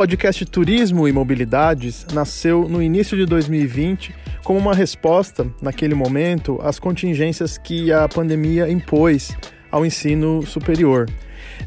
podcast 0.00 0.46
Turismo 0.46 1.06
e 1.06 1.12
Mobilidades 1.12 2.06
nasceu 2.14 2.66
no 2.66 2.82
início 2.82 3.18
de 3.18 3.26
2020 3.26 4.14
como 4.42 4.58
uma 4.58 4.74
resposta, 4.74 5.46
naquele 5.60 5.94
momento, 5.94 6.58
às 6.62 6.78
contingências 6.78 7.58
que 7.58 7.92
a 7.92 8.08
pandemia 8.08 8.66
impôs 8.70 9.36
ao 9.70 9.84
ensino 9.84 10.40
superior. 10.46 11.06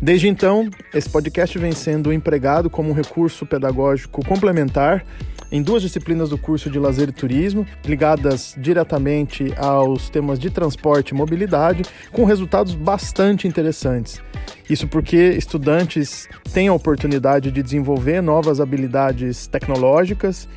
Desde 0.02 0.28
então, 0.28 0.68
esse 0.96 1.08
podcast 1.08 1.60
vem 1.60 1.74
sendo 1.74 2.12
empregado 2.12 2.72
como 2.72 2.90
um 2.90 2.94
recurso 2.94 3.46
pedagógico 3.46 4.26
complementar 4.26 5.06
em 5.54 5.62
duas 5.62 5.84
disciplinas 5.84 6.32
do 6.32 6.38
curso 6.38 6.68
de 6.68 6.80
Lazer 6.80 7.10
e 7.10 7.12
Turismo, 7.12 7.64
ligadas 7.86 8.56
diretamente 8.58 9.54
aos 9.56 10.10
temas 10.10 10.40
de 10.40 10.50
transporte 10.50 11.10
e 11.10 11.14
mobilidade, 11.14 11.84
com 12.12 12.26
resultados 12.26 12.74
bastante 12.74 13.48
interessantes. 13.48 14.20
Isso 14.68 14.88
porque 14.88 15.16
estudantes 15.16 16.28
têm 16.52 16.70
a 16.70 16.74
oportunidade 16.74 17.52
de 17.52 17.62
desenvolver 17.62 18.20
novas 18.20 18.60
habilidades 18.60 19.46
tecnológicas, 19.46 20.50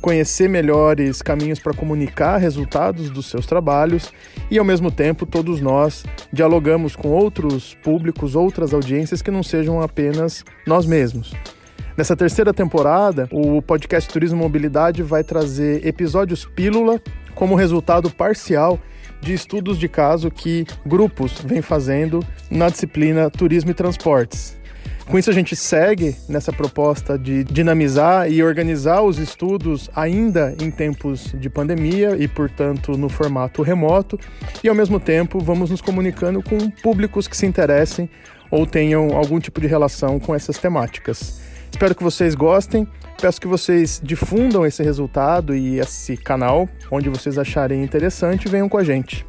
conhecer 0.00 0.48
melhores 0.48 1.20
caminhos 1.20 1.58
para 1.58 1.74
comunicar 1.74 2.36
resultados 2.36 3.10
dos 3.10 3.26
seus 3.26 3.46
trabalhos 3.46 4.12
e, 4.50 4.58
ao 4.58 4.64
mesmo 4.64 4.88
tempo, 4.88 5.26
todos 5.26 5.60
nós 5.60 6.04
dialogamos 6.32 6.94
com 6.94 7.08
outros 7.08 7.74
públicos, 7.82 8.36
outras 8.36 8.72
audiências 8.72 9.20
que 9.20 9.32
não 9.32 9.42
sejam 9.42 9.80
apenas 9.80 10.44
nós 10.64 10.86
mesmos. 10.86 11.34
Nessa 11.96 12.16
terceira 12.16 12.52
temporada, 12.52 13.28
o 13.30 13.62
podcast 13.62 14.10
Turismo 14.10 14.38
Mobilidade 14.38 15.00
vai 15.00 15.22
trazer 15.22 15.86
episódios 15.86 16.44
pílula 16.44 17.00
como 17.36 17.54
resultado 17.54 18.10
parcial 18.10 18.80
de 19.20 19.32
estudos 19.32 19.78
de 19.78 19.88
caso 19.88 20.28
que 20.28 20.66
grupos 20.84 21.40
vêm 21.40 21.62
fazendo 21.62 22.18
na 22.50 22.68
disciplina 22.68 23.30
Turismo 23.30 23.70
e 23.70 23.74
Transportes. 23.74 24.58
Com 25.06 25.16
isso, 25.16 25.30
a 25.30 25.32
gente 25.32 25.54
segue 25.54 26.16
nessa 26.28 26.52
proposta 26.52 27.16
de 27.16 27.44
dinamizar 27.44 28.28
e 28.28 28.42
organizar 28.42 29.02
os 29.02 29.18
estudos 29.18 29.88
ainda 29.94 30.52
em 30.60 30.72
tempos 30.72 31.32
de 31.38 31.48
pandemia 31.48 32.16
e, 32.18 32.26
portanto, 32.26 32.98
no 32.98 33.08
formato 33.08 33.62
remoto, 33.62 34.18
e 34.64 34.68
ao 34.68 34.74
mesmo 34.74 34.98
tempo 34.98 35.38
vamos 35.38 35.70
nos 35.70 35.80
comunicando 35.80 36.42
com 36.42 36.58
públicos 36.70 37.28
que 37.28 37.36
se 37.36 37.46
interessem 37.46 38.10
ou 38.50 38.66
tenham 38.66 39.16
algum 39.16 39.38
tipo 39.38 39.60
de 39.60 39.68
relação 39.68 40.18
com 40.18 40.34
essas 40.34 40.58
temáticas. 40.58 41.53
Espero 41.74 41.92
que 41.92 42.04
vocês 42.04 42.36
gostem. 42.36 42.86
Peço 43.20 43.40
que 43.40 43.48
vocês 43.48 44.00
difundam 44.00 44.64
esse 44.64 44.80
resultado 44.80 45.56
e 45.56 45.80
esse 45.80 46.16
canal 46.16 46.68
onde 46.88 47.08
vocês 47.08 47.36
acharem 47.36 47.82
interessante. 47.82 48.46
Venham 48.46 48.68
com 48.68 48.78
a 48.78 48.84
gente. 48.84 49.26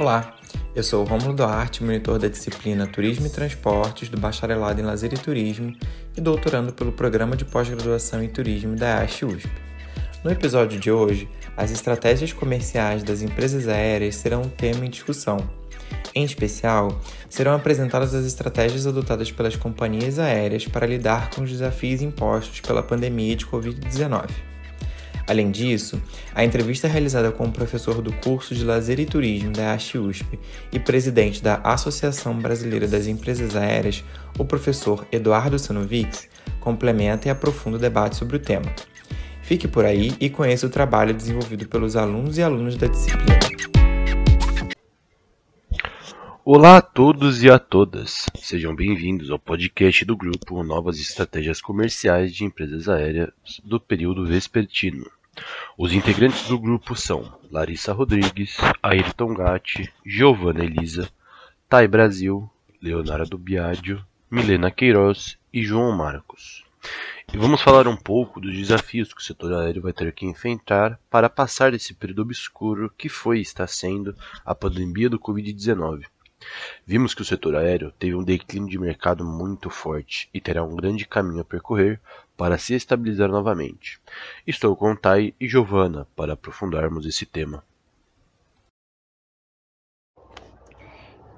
Olá, 0.00 0.34
eu 0.74 0.82
sou 0.82 1.04
o 1.04 1.06
Romulo 1.06 1.34
Duarte, 1.34 1.84
monitor 1.84 2.18
da 2.18 2.28
disciplina 2.28 2.86
Turismo 2.86 3.26
e 3.26 3.30
Transportes 3.30 4.08
do 4.08 4.18
Bacharelado 4.18 4.80
em 4.80 4.84
Lazer 4.84 5.12
e 5.12 5.18
Turismo 5.18 5.76
e 6.16 6.20
doutorando 6.22 6.72
pelo 6.72 6.90
Programa 6.90 7.36
de 7.36 7.44
Pós-Graduação 7.44 8.22
em 8.22 8.30
Turismo 8.30 8.74
da 8.74 9.02
ASH 9.02 9.24
USP. 9.24 9.50
No 10.24 10.30
episódio 10.30 10.80
de 10.80 10.90
hoje, 10.90 11.28
as 11.54 11.70
estratégias 11.70 12.32
comerciais 12.32 13.02
das 13.02 13.20
empresas 13.20 13.68
aéreas 13.68 14.16
serão 14.16 14.40
um 14.40 14.48
tema 14.48 14.86
em 14.86 14.90
discussão 14.90 15.46
em 16.14 16.24
especial, 16.24 17.00
serão 17.28 17.54
apresentadas 17.54 18.14
as 18.14 18.24
estratégias 18.24 18.86
adotadas 18.86 19.30
pelas 19.30 19.54
companhias 19.54 20.18
aéreas 20.18 20.66
para 20.66 20.86
lidar 20.86 21.30
com 21.30 21.42
os 21.42 21.50
desafios 21.50 22.00
impostos 22.00 22.60
pela 22.60 22.82
pandemia 22.82 23.36
de 23.36 23.46
Covid-19. 23.46 24.30
Além 25.26 25.50
disso, 25.50 26.00
a 26.34 26.44
entrevista 26.44 26.86
realizada 26.86 27.32
com 27.32 27.46
o 27.46 27.52
professor 27.52 28.00
do 28.00 28.12
curso 28.12 28.54
de 28.54 28.64
Lazer 28.64 29.00
e 29.00 29.04
Turismo 29.04 29.50
da 29.50 29.74
ASH 29.74 29.96
USP 29.96 30.38
e 30.72 30.78
presidente 30.78 31.42
da 31.42 31.56
Associação 31.64 32.38
Brasileira 32.38 32.86
das 32.86 33.08
Empresas 33.08 33.56
Aéreas, 33.56 34.04
o 34.38 34.44
professor 34.44 35.06
Eduardo 35.10 35.58
Sanovics, 35.58 36.28
complementa 36.60 37.26
e 37.26 37.30
aprofunda 37.30 37.76
o 37.76 37.80
debate 37.80 38.16
sobre 38.16 38.36
o 38.36 38.40
tema. 38.40 38.72
Fique 39.42 39.68
por 39.68 39.84
aí 39.84 40.14
e 40.20 40.30
conheça 40.30 40.66
o 40.66 40.70
trabalho 40.70 41.12
desenvolvido 41.12 41.66
pelos 41.68 41.96
alunos 41.96 42.38
e 42.38 42.42
alunas 42.42 42.76
da 42.76 42.86
disciplina. 42.86 43.75
Olá 46.48 46.76
a 46.76 46.80
todos 46.80 47.42
e 47.42 47.50
a 47.50 47.58
todas, 47.58 48.26
sejam 48.36 48.72
bem-vindos 48.72 49.32
ao 49.32 49.38
podcast 49.38 50.04
do 50.04 50.16
grupo 50.16 50.62
Novas 50.62 51.00
Estratégias 51.00 51.60
Comerciais 51.60 52.32
de 52.32 52.44
Empresas 52.44 52.88
Aéreas 52.88 53.32
do 53.64 53.80
período 53.80 54.24
vespertino. 54.24 55.10
Os 55.76 55.92
integrantes 55.92 56.46
do 56.46 56.56
grupo 56.56 56.94
são 56.94 57.36
Larissa 57.50 57.92
Rodrigues, 57.92 58.58
Ayrton 58.80 59.34
Gatti, 59.34 59.92
Giovanna 60.06 60.64
Elisa, 60.64 61.10
Thay 61.68 61.88
Brasil, 61.88 62.48
Leonardo 62.80 63.36
Biadio, 63.36 64.06
Milena 64.30 64.70
Queiroz 64.70 65.36
e 65.52 65.64
João 65.64 65.96
Marcos. 65.96 66.64
E 67.34 67.36
vamos 67.36 67.60
falar 67.60 67.88
um 67.88 67.96
pouco 67.96 68.40
dos 68.40 68.54
desafios 68.54 69.12
que 69.12 69.20
o 69.20 69.24
setor 69.24 69.52
aéreo 69.52 69.82
vai 69.82 69.92
ter 69.92 70.12
que 70.12 70.24
enfrentar 70.24 70.96
para 71.10 71.28
passar 71.28 71.74
esse 71.74 71.92
período 71.92 72.22
obscuro 72.22 72.88
que 72.96 73.08
foi 73.08 73.38
e 73.38 73.42
está 73.42 73.66
sendo 73.66 74.14
a 74.44 74.54
pandemia 74.54 75.10
do 75.10 75.18
Covid-19 75.18 76.04
Vimos 76.86 77.14
que 77.14 77.22
o 77.22 77.24
setor 77.24 77.56
aéreo 77.56 77.92
teve 77.92 78.14
um 78.14 78.22
declínio 78.22 78.68
de 78.68 78.78
mercado 78.78 79.24
muito 79.24 79.70
forte 79.70 80.28
e 80.32 80.40
terá 80.40 80.62
um 80.62 80.76
grande 80.76 81.06
caminho 81.06 81.40
a 81.40 81.44
percorrer 81.44 82.00
para 82.36 82.58
se 82.58 82.74
estabilizar 82.74 83.28
novamente. 83.28 84.00
Estou 84.46 84.76
com 84.76 84.94
Tai 84.94 85.34
e 85.40 85.48
Giovanna 85.48 86.06
para 86.14 86.34
aprofundarmos 86.34 87.06
esse 87.06 87.26
tema. 87.26 87.64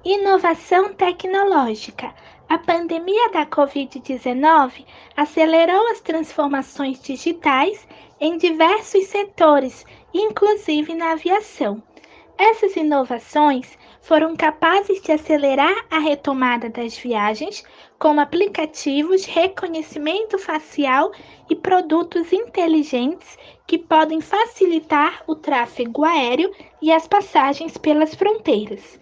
Inovação 0.03 0.93
tecnológica. 0.93 2.13
A 2.47 2.57
pandemia 2.57 3.29
da 3.31 3.45
Covid-19 3.45 4.85
acelerou 5.15 5.91
as 5.91 5.99
transformações 5.99 7.01
digitais 7.01 7.87
em 8.19 8.37
diversos 8.37 9.05
setores, 9.05 9.85
inclusive 10.13 10.95
na 10.95 11.11
aviação. 11.11 11.83
Essas 12.41 12.73
inovações 12.77 13.77
foram 13.99 14.33
capazes 14.33 15.01
de 15.01 15.11
acelerar 15.11 15.75
a 15.91 15.99
retomada 15.99 16.69
das 16.69 16.97
viagens 16.97 17.65
com 17.99 18.17
aplicativos 18.17 19.25
reconhecimento 19.25 20.37
facial 20.39 21.11
e 21.49 21.55
produtos 21.55 22.31
inteligentes 22.31 23.37
que 23.67 23.77
podem 23.77 24.21
facilitar 24.21 25.21
o 25.27 25.35
tráfego 25.35 26.05
aéreo 26.05 26.49
e 26.81 26.93
as 26.93 27.05
passagens 27.05 27.77
pelas 27.77 28.15
fronteiras. 28.15 28.97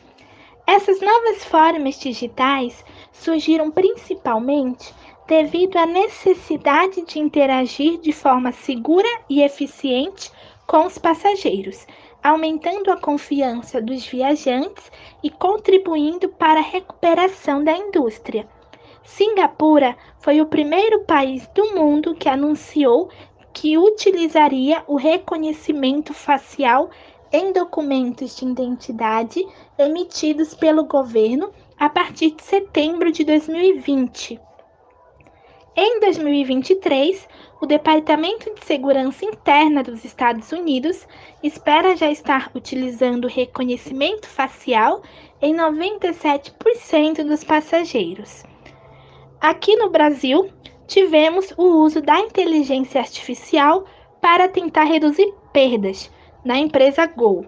Essas 0.65 0.99
novas 0.99 1.45
formas 1.45 1.99
digitais 1.99 2.83
surgiram 3.11 3.69
principalmente 3.69 4.91
devido 5.27 5.77
à 5.77 5.85
necessidade 5.85 7.05
de 7.05 7.19
interagir 7.19 7.99
de 7.99 8.11
forma 8.11 8.51
segura 8.51 9.07
e 9.29 9.43
eficiente 9.43 10.31
com 10.65 10.87
os 10.87 10.97
passageiros 10.97 11.85
aumentando 12.23 12.91
a 12.91 12.97
confiança 12.97 13.81
dos 13.81 14.05
viajantes 14.05 14.91
e 15.23 15.29
contribuindo 15.29 16.29
para 16.29 16.59
a 16.59 16.63
recuperação 16.63 17.63
da 17.63 17.75
indústria. 17.75 18.47
Singapura 19.03 19.95
foi 20.19 20.41
o 20.41 20.45
primeiro 20.45 21.05
país 21.05 21.47
do 21.55 21.73
mundo 21.73 22.13
que 22.13 22.27
anunciou 22.27 23.09
que 23.53 23.77
utilizaria 23.77 24.83
o 24.85 24.95
reconhecimento 24.95 26.13
facial 26.13 26.89
em 27.31 27.51
documentos 27.51 28.35
de 28.35 28.45
identidade 28.45 29.45
emitidos 29.77 30.53
pelo 30.53 30.85
governo 30.85 31.51
a 31.79 31.89
partir 31.89 32.31
de 32.31 32.43
setembro 32.43 33.11
de 33.11 33.23
2020. 33.23 34.39
Em 35.75 35.99
2023, 35.99 37.29
o 37.59 37.65
Departamento 37.65 38.53
de 38.53 38.63
Segurança 38.65 39.25
Interna 39.25 39.81
dos 39.81 40.05
Estados 40.05 40.51
Unidos 40.51 41.07
espera 41.41 41.95
já 41.95 42.09
estar 42.11 42.51
utilizando 42.53 43.27
reconhecimento 43.27 44.27
facial 44.27 45.01
em 45.41 45.55
97% 45.55 47.23
dos 47.23 47.43
passageiros. 47.43 48.43
Aqui 49.41 49.75
no 49.75 49.89
Brasil, 49.89 50.51
tivemos 50.87 51.51
o 51.57 51.63
uso 51.63 52.01
da 52.01 52.19
inteligência 52.19 53.01
artificial 53.01 53.85
para 54.21 54.47
tentar 54.47 54.83
reduzir 54.83 55.33
perdas 55.51 56.11
na 56.45 56.57
empresa 56.57 57.05
Gol 57.05 57.45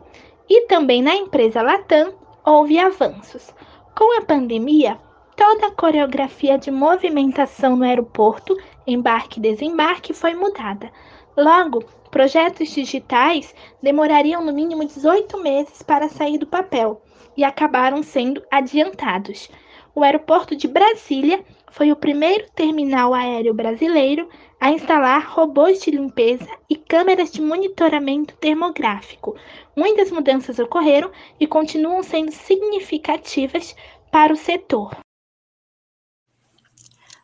e 0.49 0.65
também 0.65 1.01
na 1.01 1.15
empresa 1.15 1.61
Latam 1.61 2.13
houve 2.43 2.79
avanços. 2.79 3.53
Com 3.95 4.17
a 4.17 4.25
pandemia, 4.25 4.99
toda 5.35 5.67
a 5.67 5.71
coreografia 5.71 6.57
de 6.57 6.69
movimentação 6.69 7.75
no 7.75 7.85
aeroporto, 7.85 8.57
embarque 8.89 9.39
e 9.39 9.41
desembarque, 9.41 10.13
foi 10.13 10.33
mudada. 10.33 10.91
Logo, 11.37 11.83
projetos 12.11 12.69
digitais 12.69 13.53
demorariam 13.81 14.43
no 14.43 14.51
mínimo 14.51 14.85
18 14.85 15.41
meses 15.41 15.81
para 15.81 16.09
sair 16.09 16.37
do 16.37 16.47
papel 16.47 17.01
e 17.37 17.43
acabaram 17.43 18.03
sendo 18.03 18.43
adiantados. 18.51 19.49
O 19.95 20.03
aeroporto 20.03 20.55
de 20.55 20.67
Brasília 20.67 21.43
foi 21.71 21.91
o 21.91 21.95
primeiro 21.95 22.45
terminal 22.55 23.13
aéreo 23.13 23.53
brasileiro 23.53 24.27
a 24.59 24.71
instalar 24.71 25.31
robôs 25.31 25.81
de 25.81 25.91
limpeza 25.91 26.49
e 26.69 26.75
câmeras 26.75 27.31
de 27.31 27.41
monitoramento 27.41 28.35
termográfico. 28.37 29.35
Muitas 29.75 30.11
mudanças 30.11 30.59
ocorreram 30.59 31.11
e 31.39 31.47
continuam 31.47 32.03
sendo 32.03 32.31
significativas 32.31 33.75
para 34.11 34.33
o 34.33 34.35
setor. 34.35 34.97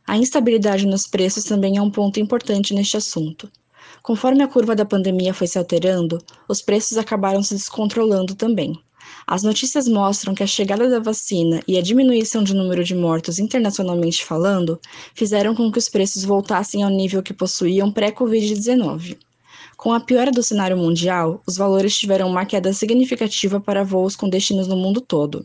A 0.07 0.17
instabilidade 0.17 0.85
nos 0.85 1.07
preços 1.07 1.43
também 1.45 1.77
é 1.77 1.81
um 1.81 1.89
ponto 1.89 2.19
importante 2.19 2.73
neste 2.73 2.95
assunto. 2.95 3.51
Conforme 4.03 4.43
a 4.43 4.47
curva 4.47 4.75
da 4.75 4.85
pandemia 4.85 5.33
foi 5.33 5.47
se 5.47 5.57
alterando, 5.57 6.21
os 6.47 6.61
preços 6.61 6.97
acabaram 6.97 7.41
se 7.41 7.55
descontrolando 7.55 8.35
também. 8.35 8.79
As 9.25 9.41
notícias 9.41 9.87
mostram 9.87 10.35
que 10.35 10.43
a 10.43 10.47
chegada 10.47 10.87
da 10.87 10.99
vacina 10.99 11.59
e 11.67 11.75
a 11.75 11.81
diminuição 11.81 12.43
de 12.43 12.53
número 12.53 12.83
de 12.83 12.93
mortos 12.93 13.39
internacionalmente 13.39 14.23
falando 14.23 14.79
fizeram 15.15 15.55
com 15.55 15.71
que 15.71 15.79
os 15.79 15.89
preços 15.89 16.23
voltassem 16.23 16.83
ao 16.83 16.91
nível 16.91 17.23
que 17.23 17.33
possuíam 17.33 17.91
pré-Covid-19. 17.91 19.17
Com 19.75 19.91
a 19.91 19.99
piora 19.99 20.31
do 20.31 20.43
cenário 20.43 20.77
mundial, 20.77 21.41
os 21.47 21.57
valores 21.57 21.97
tiveram 21.97 22.29
uma 22.29 22.45
queda 22.45 22.71
significativa 22.73 23.59
para 23.59 23.83
voos 23.83 24.15
com 24.15 24.29
destinos 24.29 24.67
no 24.67 24.77
mundo 24.77 25.01
todo. 25.01 25.43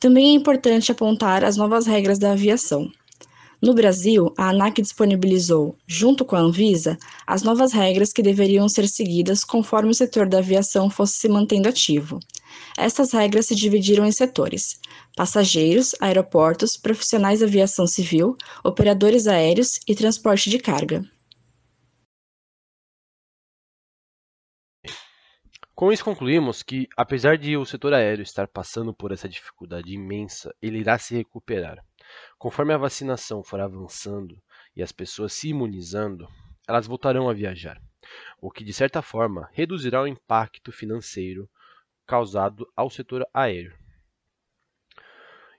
Também 0.00 0.30
é 0.30 0.32
importante 0.32 0.90
apontar 0.90 1.44
as 1.44 1.56
novas 1.56 1.86
regras 1.86 2.18
da 2.18 2.32
aviação. 2.32 2.90
No 3.60 3.74
Brasil, 3.74 4.32
a 4.38 4.50
ANAC 4.50 4.80
disponibilizou, 4.80 5.76
junto 5.84 6.24
com 6.24 6.36
a 6.36 6.40
Anvisa, 6.40 6.96
as 7.26 7.42
novas 7.42 7.72
regras 7.72 8.12
que 8.12 8.22
deveriam 8.22 8.68
ser 8.68 8.86
seguidas 8.86 9.42
conforme 9.42 9.90
o 9.90 9.94
setor 9.94 10.28
da 10.28 10.38
aviação 10.38 10.88
fosse 10.88 11.14
se 11.14 11.28
mantendo 11.28 11.68
ativo. 11.68 12.20
Essas 12.76 13.12
regras 13.12 13.46
se 13.46 13.56
dividiram 13.56 14.06
em 14.06 14.12
setores: 14.12 14.80
passageiros, 15.16 15.92
aeroportos, 16.00 16.76
profissionais 16.76 17.40
da 17.40 17.46
aviação 17.46 17.84
civil, 17.84 18.36
operadores 18.62 19.26
aéreos 19.26 19.80
e 19.88 19.94
transporte 19.94 20.48
de 20.48 20.60
carga. 20.60 21.04
Com 25.74 25.92
isso, 25.92 26.04
concluímos 26.04 26.62
que, 26.62 26.86
apesar 26.96 27.36
de 27.36 27.56
o 27.56 27.64
setor 27.64 27.92
aéreo 27.92 28.22
estar 28.22 28.46
passando 28.46 28.94
por 28.94 29.10
essa 29.10 29.28
dificuldade 29.28 29.92
imensa, 29.92 30.54
ele 30.62 30.78
irá 30.78 30.96
se 30.96 31.14
recuperar. 31.16 31.87
Conforme 32.38 32.72
a 32.72 32.78
vacinação 32.78 33.42
for 33.42 33.60
avançando 33.60 34.40
e 34.74 34.82
as 34.82 34.92
pessoas 34.92 35.32
se 35.32 35.48
imunizando, 35.48 36.28
elas 36.66 36.86
voltarão 36.86 37.28
a 37.28 37.32
viajar, 37.32 37.80
o 38.40 38.50
que 38.50 38.62
de 38.62 38.72
certa 38.72 39.02
forma 39.02 39.48
reduzirá 39.52 40.02
o 40.02 40.06
impacto 40.06 40.70
financeiro 40.70 41.48
causado 42.06 42.70
ao 42.76 42.90
setor 42.90 43.26
aéreo. 43.32 43.76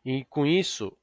E 0.06 0.25
com 0.25 0.46
isso, 0.46 0.96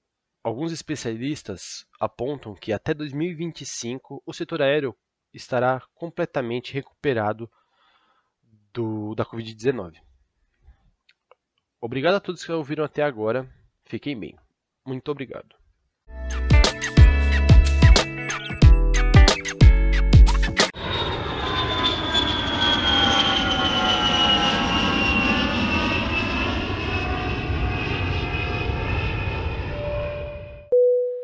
alguns 0.43 0.72
especialistas 0.72 1.87
apontam 2.00 2.54
que 2.54 2.72
até 2.72 2.94
2025 2.94 4.22
o 4.25 4.32
setor 4.32 4.62
aéreo 4.62 4.96
estará 5.32 5.82
completamente 5.94 6.72
recuperado 6.72 7.50
do, 8.72 9.14
da 9.14 9.25
Covid-19. 9.25 10.00
Obrigado 11.81 12.14
a 12.14 12.20
todos 12.20 12.44
que 12.44 12.50
ouviram 12.50 12.84
até 12.84 13.02
agora. 13.02 13.49
Fiquem 13.84 14.19
bem. 14.19 14.37
Muito 14.86 15.10
obrigado. 15.10 15.56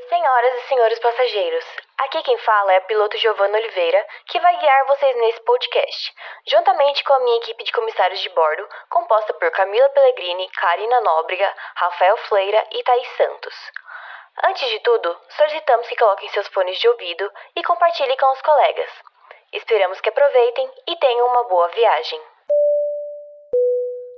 Senhoras 0.09 0.55
e 0.57 0.69
senhores 0.69 0.99
passageiros, 0.99 1.65
aqui 2.05 2.23
quem 2.23 2.37
fala 2.39 2.73
é 2.73 2.77
a 2.79 2.81
piloto 2.83 3.17
Giovanna 3.19 3.59
Oliveira, 3.59 4.07
que 4.27 4.41
vai 4.41 4.57
guiar 4.59 4.87
vocês 4.87 5.17
nesse 5.17 5.41
podcast, 5.43 6.15
juntamente 6.47 7.05
com 7.05 7.13
a 7.13 7.21
minha 7.21 7.37
equipe 7.39 7.63
de 7.65 7.73
comissários 7.73 8.21
de 8.21 8.29
bordo, 8.31 8.69
composta 8.91 9.33
por 9.35 9.51
Camila 9.53 9.89
Pellegrini, 9.91 10.49
Karina 10.51 11.01
Nóbrega, 11.01 11.55
Rafael 11.77 12.17
Fleira 12.29 12.67
e 12.73 12.83
Thaís 12.83 13.09
Santos. 13.17 13.55
Antes 14.45 14.69
de 14.69 14.81
tudo, 14.81 15.17
solicitamos 15.37 15.87
que 15.87 15.97
coloquem 15.97 16.29
seus 16.31 16.49
fones 16.49 16.79
de 16.79 16.89
ouvido 16.89 17.31
e 17.55 17.63
compartilhem 17.63 18.17
com 18.17 18.33
os 18.33 18.43
colegas. 18.43 18.91
Esperamos 19.53 20.01
que 20.01 20.09
aproveitem 20.09 20.71
e 20.89 20.97
tenham 20.97 21.29
uma 21.29 21.45
boa 21.45 21.69
viagem. 21.69 22.21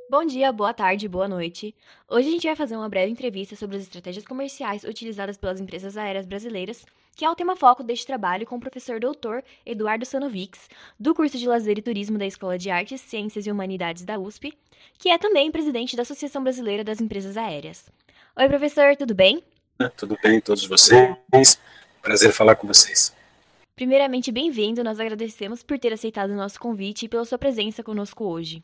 Bom 0.08 0.24
dia, 0.24 0.52
boa 0.52 0.72
tarde, 0.72 1.08
boa 1.08 1.26
noite. 1.26 1.74
Hoje 2.08 2.28
a 2.28 2.32
gente 2.32 2.46
vai 2.46 2.54
fazer 2.54 2.76
uma 2.76 2.88
breve 2.88 3.10
entrevista 3.10 3.56
sobre 3.56 3.76
as 3.76 3.82
estratégias 3.82 4.24
comerciais 4.24 4.84
utilizadas 4.84 5.36
pelas 5.36 5.60
empresas 5.60 5.96
aéreas 5.96 6.24
brasileiras, 6.24 6.86
que 7.14 7.24
é 7.24 7.30
o 7.30 7.34
tema 7.34 7.56
foco 7.56 7.82
deste 7.82 8.06
trabalho 8.06 8.46
com 8.46 8.56
o 8.56 8.60
professor 8.60 8.98
doutor 8.98 9.42
Eduardo 9.64 10.04
Sanovics, 10.04 10.68
do 10.98 11.14
curso 11.14 11.38
de 11.38 11.46
Lazer 11.46 11.78
e 11.78 11.82
Turismo 11.82 12.18
da 12.18 12.26
Escola 12.26 12.58
de 12.58 12.70
Artes, 12.70 13.00
Ciências 13.00 13.46
e 13.46 13.50
Humanidades 13.50 14.04
da 14.04 14.18
USP, 14.18 14.52
que 14.98 15.08
é 15.08 15.18
também 15.18 15.50
presidente 15.50 15.96
da 15.96 16.02
Associação 16.02 16.42
Brasileira 16.42 16.82
das 16.82 17.00
Empresas 17.00 17.36
Aéreas. 17.36 17.88
Oi, 18.36 18.48
professor, 18.48 18.96
tudo 18.96 19.14
bem? 19.14 19.42
Tudo 19.96 20.18
bem, 20.22 20.40
todos 20.40 20.66
vocês. 20.66 21.58
Prazer 22.02 22.32
falar 22.32 22.56
com 22.56 22.66
vocês. 22.66 23.14
Primeiramente, 23.76 24.30
bem-vindo. 24.30 24.84
Nós 24.84 25.00
agradecemos 25.00 25.62
por 25.62 25.78
ter 25.78 25.92
aceitado 25.92 26.30
o 26.30 26.36
nosso 26.36 26.60
convite 26.60 27.06
e 27.06 27.08
pela 27.08 27.24
sua 27.24 27.38
presença 27.38 27.82
conosco 27.82 28.24
hoje. 28.24 28.62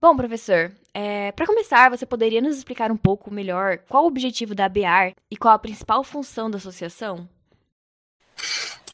Bom, 0.00 0.16
professor, 0.16 0.70
é, 0.94 1.32
para 1.32 1.46
começar, 1.46 1.90
você 1.90 2.06
poderia 2.06 2.40
nos 2.40 2.56
explicar 2.56 2.92
um 2.92 2.96
pouco 2.96 3.32
melhor 3.32 3.78
qual 3.88 4.04
o 4.04 4.06
objetivo 4.06 4.54
da 4.54 4.66
ABAR 4.66 5.12
e 5.28 5.36
qual 5.36 5.54
a 5.54 5.58
principal 5.58 6.04
função 6.04 6.48
da 6.48 6.56
associação? 6.56 7.28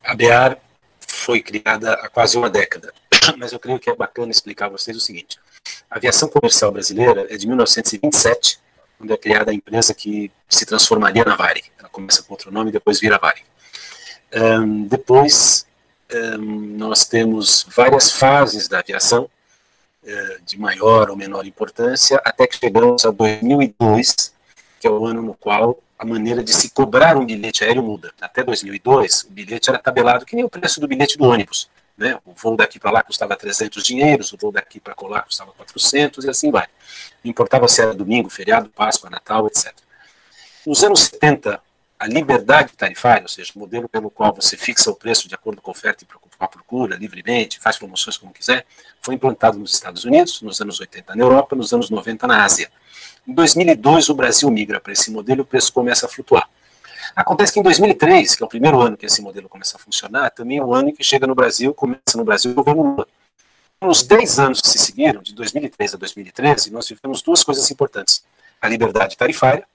A 0.05 0.12
ABAR 0.12 0.59
foi 1.01 1.41
criada 1.41 1.95
há 1.95 2.09
quase 2.11 2.37
uma 2.37 2.51
década, 2.51 2.93
mas 3.39 3.53
eu 3.53 3.59
creio 3.59 3.79
que 3.79 3.89
é 3.89 3.97
bacana 3.97 4.31
explicar 4.31 4.67
a 4.67 4.69
vocês 4.69 4.95
o 4.95 5.01
seguinte. 5.01 5.39
A 5.91 5.97
aviação 5.97 6.29
comercial 6.29 6.71
brasileira 6.71 7.27
é 7.31 7.37
de 7.39 7.47
1927, 7.47 8.61
quando 8.99 9.12
é 9.12 9.17
criada 9.17 9.51
a 9.51 9.55
empresa 9.55 9.95
que 9.95 10.31
se 10.47 10.67
transformaria 10.67 11.25
na 11.25 11.35
Varig. 11.35 11.73
Ela 11.79 11.89
começa 11.89 12.23
com 12.23 12.35
outro 12.35 12.53
nome 12.53 12.69
e 12.69 12.73
depois 12.73 13.01
vira 13.01 13.19
Varig. 13.19 13.47
Um, 14.35 14.87
depois, 14.87 15.67
um, 16.12 16.77
nós 16.77 17.06
temos 17.06 17.67
várias 17.75 18.11
fases 18.11 18.69
da 18.69 18.81
aviação, 18.81 19.31
eh, 20.06 20.39
de 20.45 20.59
maior 20.59 21.09
ou 21.09 21.17
menor 21.17 21.47
importância, 21.47 22.21
até 22.27 22.47
que 22.47 22.59
chegamos 22.59 23.06
a 23.06 23.11
2002, 23.11 24.35
que 24.79 24.87
é 24.87 24.91
o 24.91 25.06
ano 25.06 25.23
no 25.23 25.33
qual 25.33 25.79
a 25.99 26.05
maneira 26.05 26.43
de 26.43 26.52
se 26.52 26.70
cobrar 26.70 27.17
um 27.17 27.25
bilhete 27.25 27.64
aéreo 27.64 27.82
muda. 27.82 28.12
Até 28.20 28.43
2002, 28.43 29.25
o 29.25 29.31
bilhete 29.31 29.70
era 29.70 29.79
tabelado 29.79 30.25
que 30.26 30.35
nem 30.35 30.44
o 30.44 30.50
preço 30.50 30.81
do 30.81 30.88
bilhete 30.88 31.17
do 31.17 31.25
ônibus. 31.25 31.69
Né? 31.96 32.19
O 32.25 32.32
voo 32.32 32.56
daqui 32.56 32.81
para 32.81 32.91
lá 32.91 33.02
custava 33.02 33.37
300 33.37 33.82
dinheiros, 33.85 34.32
o 34.32 34.37
voo 34.37 34.50
daqui 34.50 34.81
para 34.81 34.94
colar 34.94 35.23
custava 35.23 35.52
400 35.52 36.25
e 36.25 36.31
assim 36.31 36.50
vai. 36.50 36.67
Não 37.23 37.31
importava 37.31 37.69
se 37.69 37.81
era 37.81 37.94
domingo, 37.94 38.29
feriado, 38.29 38.69
Páscoa, 38.69 39.08
Natal, 39.08 39.46
etc. 39.46 39.72
Nos 40.67 40.82
anos 40.82 41.05
70, 41.05 41.60
a 41.98 42.06
liberdade 42.06 42.72
tarifária, 42.72 43.22
ou 43.22 43.29
seja, 43.29 43.53
o 43.55 43.58
modelo 43.58 43.89
pelo 43.89 44.10
qual 44.10 44.34
você 44.34 44.56
fixa 44.56 44.91
o 44.91 44.94
preço 44.96 45.29
de 45.29 45.34
acordo 45.34 45.63
com 45.63 45.70
a 45.70 45.72
oferta 45.72 46.03
e 46.03 46.06
com 46.06 46.44
a 46.44 46.48
procura 46.48 46.96
livremente, 46.96 47.60
faz 47.60 47.79
promoções 47.79 48.17
como 48.17 48.32
quiser, 48.32 48.67
foi 49.01 49.15
implantado 49.15 49.58
nos 49.58 49.72
Estados 49.72 50.05
Unidos, 50.05 50.43
nos 50.43 50.60
anos 50.60 50.81
80 50.81 51.15
na 51.15 51.22
Europa, 51.22 51.55
nos 51.55 51.72
anos 51.72 51.91
90 51.91 52.27
na 52.27 52.44
Ásia. 52.44 52.70
Em 53.26 53.32
2002, 53.32 54.08
o 54.10 54.14
Brasil 54.14 54.50
migra 54.50 54.81
para 54.81 54.93
esse 54.93 55.10
modelo 55.10 55.40
e 55.40 55.43
o 55.43 55.46
preço 55.46 55.72
começa 55.72 56.06
a 56.06 56.08
flutuar. 56.08 56.48
Acontece 57.16 57.52
que 57.52 57.60
em 57.60 57.62
2003, 57.62 58.34
que 58.34 58.43
é 58.43 58.46
o 58.46 58.48
primeiro 58.48 58.81
ano 58.81 58.96
que 58.96 59.06
esse 59.06 59.22
modelo 59.22 59.48
começa 59.48 59.76
a 59.76 59.81
funcionar, 59.81 60.31
também 60.31 60.58
é 60.58 60.64
o 60.64 60.74
ano 60.74 60.90
em 60.90 60.94
que 60.94 61.04
chega 61.04 61.26
no 61.26 61.34
Brasil, 61.34 61.72
começa 61.72 62.16
no 62.16 62.24
Brasil 62.24 62.50
o 62.50 62.54
governo 62.54 62.82
Lula. 62.82 63.06
Nos 63.81 64.02
10 64.02 64.38
anos 64.38 64.60
que 64.60 64.69
se 64.69 64.78
seguiram, 64.78 65.22
de 65.22 65.34
2003 65.34 65.94
a 65.94 65.96
2013, 65.96 66.70
nós 66.70 66.86
tivemos 66.86 67.22
duas 67.22 67.44
coisas 67.44 67.70
importantes: 67.70 68.24
a 68.60 68.69
liberdade 68.69 69.16
tarifária 69.16 69.66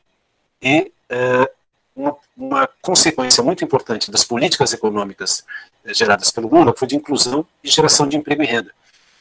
e 0.61 0.91
uh, 1.11 1.49
uma, 1.95 2.17
uma, 2.35 2.69
consequência 2.81 3.43
muito 3.43 3.63
importante 3.63 4.11
das 4.11 4.23
políticas 4.23 4.73
econômicas 4.73 5.43
eh, 5.85 5.93
geradas 5.93 6.31
pelo 6.31 6.47
Lula 6.47 6.73
foi 6.75 6.87
de 6.87 6.95
inclusão 6.95 7.45
e 7.63 7.69
geração 7.69 8.07
de 8.07 8.15
emprego 8.15 8.41
e 8.41 8.45
renda. 8.45 8.71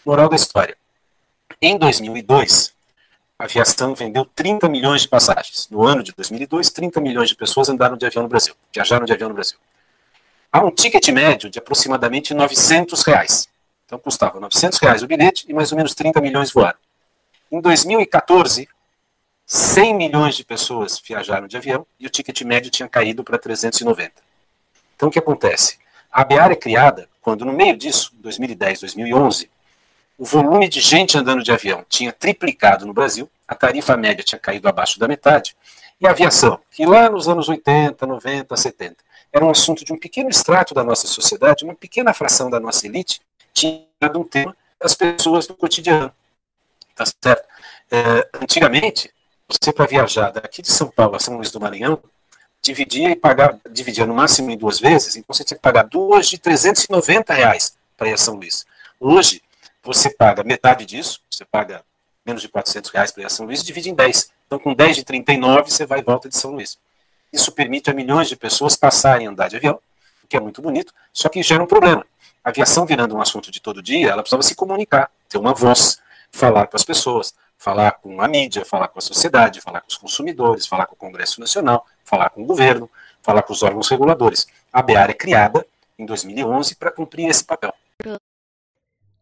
Moral 0.07 0.29
da 0.29 0.37
história. 0.37 0.77
Em 1.61 1.77
2002, 1.77 2.73
a 3.39 3.45
aviação 3.45 3.95
vendeu 3.95 4.25
30 4.25 4.69
milhões 4.69 5.03
de 5.03 5.09
passagens. 5.09 5.69
No 5.71 5.87
ano 5.87 6.03
de 6.03 6.13
2002, 6.13 6.71
30 6.71 7.01
milhões 7.01 7.29
de 7.29 7.37
pessoas 7.37 7.69
andaram 7.69 7.97
de 7.97 8.05
avião 8.05 8.25
no 8.25 8.29
Brasil, 8.29 8.55
viajaram 8.75 9.07
de 9.07 9.13
avião 9.13 9.29
no 9.29 9.35
Brasil. 9.35 9.57
Há 10.51 10.65
um 10.65 10.71
ticket 10.71 11.07
médio 11.11 11.49
de 11.49 11.59
aproximadamente 11.59 12.35
900 12.35 13.03
reais. 13.05 13.49
Então 13.87 13.99
custava 13.99 14.41
900 14.41 14.79
reais 14.81 15.03
o 15.03 15.07
bilhete 15.07 15.47
e 15.49 15.55
mais 15.55 15.71
ou 15.71 15.77
menos 15.77 15.95
30 15.95 16.21
milhões 16.21 16.51
voaram. 16.51 16.79
Em 17.51 17.61
2014, 17.61 18.69
100 19.47 19.95
milhões 19.95 20.35
de 20.35 20.45
pessoas 20.45 21.01
viajaram 21.01 21.47
de 21.47 21.57
avião 21.57 21.87
e 21.99 22.07
o 22.07 22.11
ticket 22.11 22.43
médio 22.43 22.71
tinha 22.71 22.89
caído 22.89 23.23
para 23.23 23.39
390. 23.39 24.13
Então, 24.97 25.09
o 25.09 25.13
que 25.13 25.19
acontece? 25.19 25.79
A 26.11 26.25
BEAR 26.25 26.51
é 26.51 26.57
criada 26.57 27.09
quando, 27.23 27.45
no 27.45 27.53
meio 27.53 27.77
disso, 27.77 28.11
2010, 28.17 28.81
2011, 28.81 29.49
o 30.19 30.25
volume 30.25 30.69
de 30.69 30.81
gente 30.81 31.17
andando 31.17 31.43
de 31.45 31.53
avião 31.53 31.87
tinha 31.89 32.13
triplicado 32.13 32.85
no 32.85 32.93
Brasil, 32.93 33.31
a 33.47 33.55
tarifa 33.55 33.97
média 33.97 34.25
tinha 34.25 34.39
caído 34.39 34.69
abaixo 34.69 34.99
da 34.99 35.07
metade, 35.07 35.57
e 36.01 36.07
a 36.07 36.11
aviação, 36.11 36.61
que 36.71 36.85
lá 36.85 37.09
nos 37.09 37.29
anos 37.29 37.49
80, 37.49 38.05
90, 38.05 38.57
70, 38.57 38.97
era 39.33 39.45
um 39.45 39.51
assunto 39.51 39.85
de 39.85 39.93
um 39.93 39.99
pequeno 39.99 40.29
extrato 40.29 40.75
da 40.75 40.83
nossa 40.83 41.07
sociedade, 41.07 41.65
uma 41.65 41.75
pequena 41.75 42.13
fração 42.13 42.51
da 42.51 42.59
nossa 42.59 42.87
elite, 42.87 43.21
tinha 43.53 43.85
dado 44.01 44.19
um 44.19 44.25
tema 44.25 44.57
das 44.81 44.95
pessoas 44.95 45.47
do 45.47 45.55
cotidiano. 45.55 46.13
Tá 46.95 47.05
certo? 47.07 47.45
É, 47.91 48.29
antigamente, 48.43 49.13
você 49.49 49.73
para 49.73 49.87
viajar 49.87 50.31
daqui 50.31 50.63
de 50.63 50.71
São 50.71 50.89
Paulo 50.89 51.17
a 51.17 51.19
São 51.19 51.37
Luís 51.37 51.51
do 51.51 51.61
Maranhão, 51.61 52.01
dividia 52.63 53.11
e 53.11 53.17
pagava, 53.17 53.59
dividia 53.71 54.07
no 54.07 54.15
máximo 54.15 54.51
em 54.51 54.57
duas 54.57 54.79
vezes, 54.81 55.17
então 55.17 55.35
você 55.35 55.45
tinha 55.45 55.57
que 55.57 55.63
pagar 55.63 55.85
duas 55.85 56.29
de 56.29 56.39
390 56.39 57.33
reais 57.33 57.77
para 57.97 58.09
ir 58.09 58.15
a 58.15 58.19
São 58.19 58.35
Luís. 58.35 58.67
Hoje, 59.01 59.43
você 59.83 60.11
paga 60.11 60.43
metade 60.43 60.85
disso, 60.85 61.21
você 61.31 61.45
paga 61.45 61.85
menos 62.25 62.43
de 62.43 62.49
400 62.49 62.91
reais 62.91 63.11
para 63.11 63.23
ir 63.23 63.27
a 63.27 63.31
São 63.31 63.47
Luís, 63.47 63.63
divide 63.63 63.91
em 63.91 63.95
10. 63.95 64.31
Então, 64.47 64.59
com 64.59 64.75
10 64.75 64.97
de 64.97 65.05
39, 65.05 65.71
você 65.71 65.87
vai 65.87 66.01
e 66.01 66.03
volta 66.03 66.29
de 66.29 66.37
São 66.37 66.53
Luís. 66.53 66.79
Isso 67.33 67.53
permite 67.53 67.91
a 67.91 67.95
milhões 67.95 68.29
de 68.29 68.37
pessoas 68.37 68.77
passarem 68.77 69.27
a 69.27 69.31
andar 69.31 69.49
de 69.49 69.57
avião, 69.57 69.81
o 70.23 70.27
que 70.27 70.37
é 70.37 70.41
muito 70.41 70.61
bonito, 70.63 70.93
só 71.13 71.29
que 71.29 71.43
gera 71.43 71.63
um 71.63 71.67
problema. 71.67 72.07
A 72.45 72.51
aviação 72.51 72.87
virando 72.87 73.15
um 73.15 73.21
assunto 73.21 73.51
de 73.51 73.61
todo 73.61 73.83
dia, 73.83 74.11
ela 74.11 74.23
precisava 74.23 74.43
se 74.43 74.55
comunicar, 74.55 75.11
ter 75.29 75.39
uma 75.39 75.53
voz, 75.53 76.01
falar 76.31 76.67
com 76.67 76.77
as 76.77 76.85
pessoas, 76.85 77.35
falar 77.59 77.93
com 77.93 78.21
a 78.23 78.29
mídia, 78.29 78.65
falar 78.65 78.89
com 78.89 78.99
a 78.99 79.03
sociedade, 79.03 79.61
falar 79.61 79.81
com 79.81 79.89
os 79.89 79.97
consumidores, 79.97 80.67
falar 80.67 80.87
com 80.87 80.95
o 80.95 80.99
Congresso 80.99 81.41
Nacional, 81.41 81.87
falar 82.05 82.31
com 82.31 82.43
o 82.43 82.47
governo, 82.47 82.91
falar 83.23 83.43
com 83.43 83.53
os 83.53 83.63
órgãos 83.63 83.89
reguladores. 83.89 84.47
A 84.73 84.81
BEAR 84.81 85.11
é 85.11 85.15
criada 85.15 85.67
em 85.99 86.07
2011 86.07 86.77
para 86.77 86.91
cumprir 86.91 87.29
esse 87.29 87.45
papel. 87.45 87.75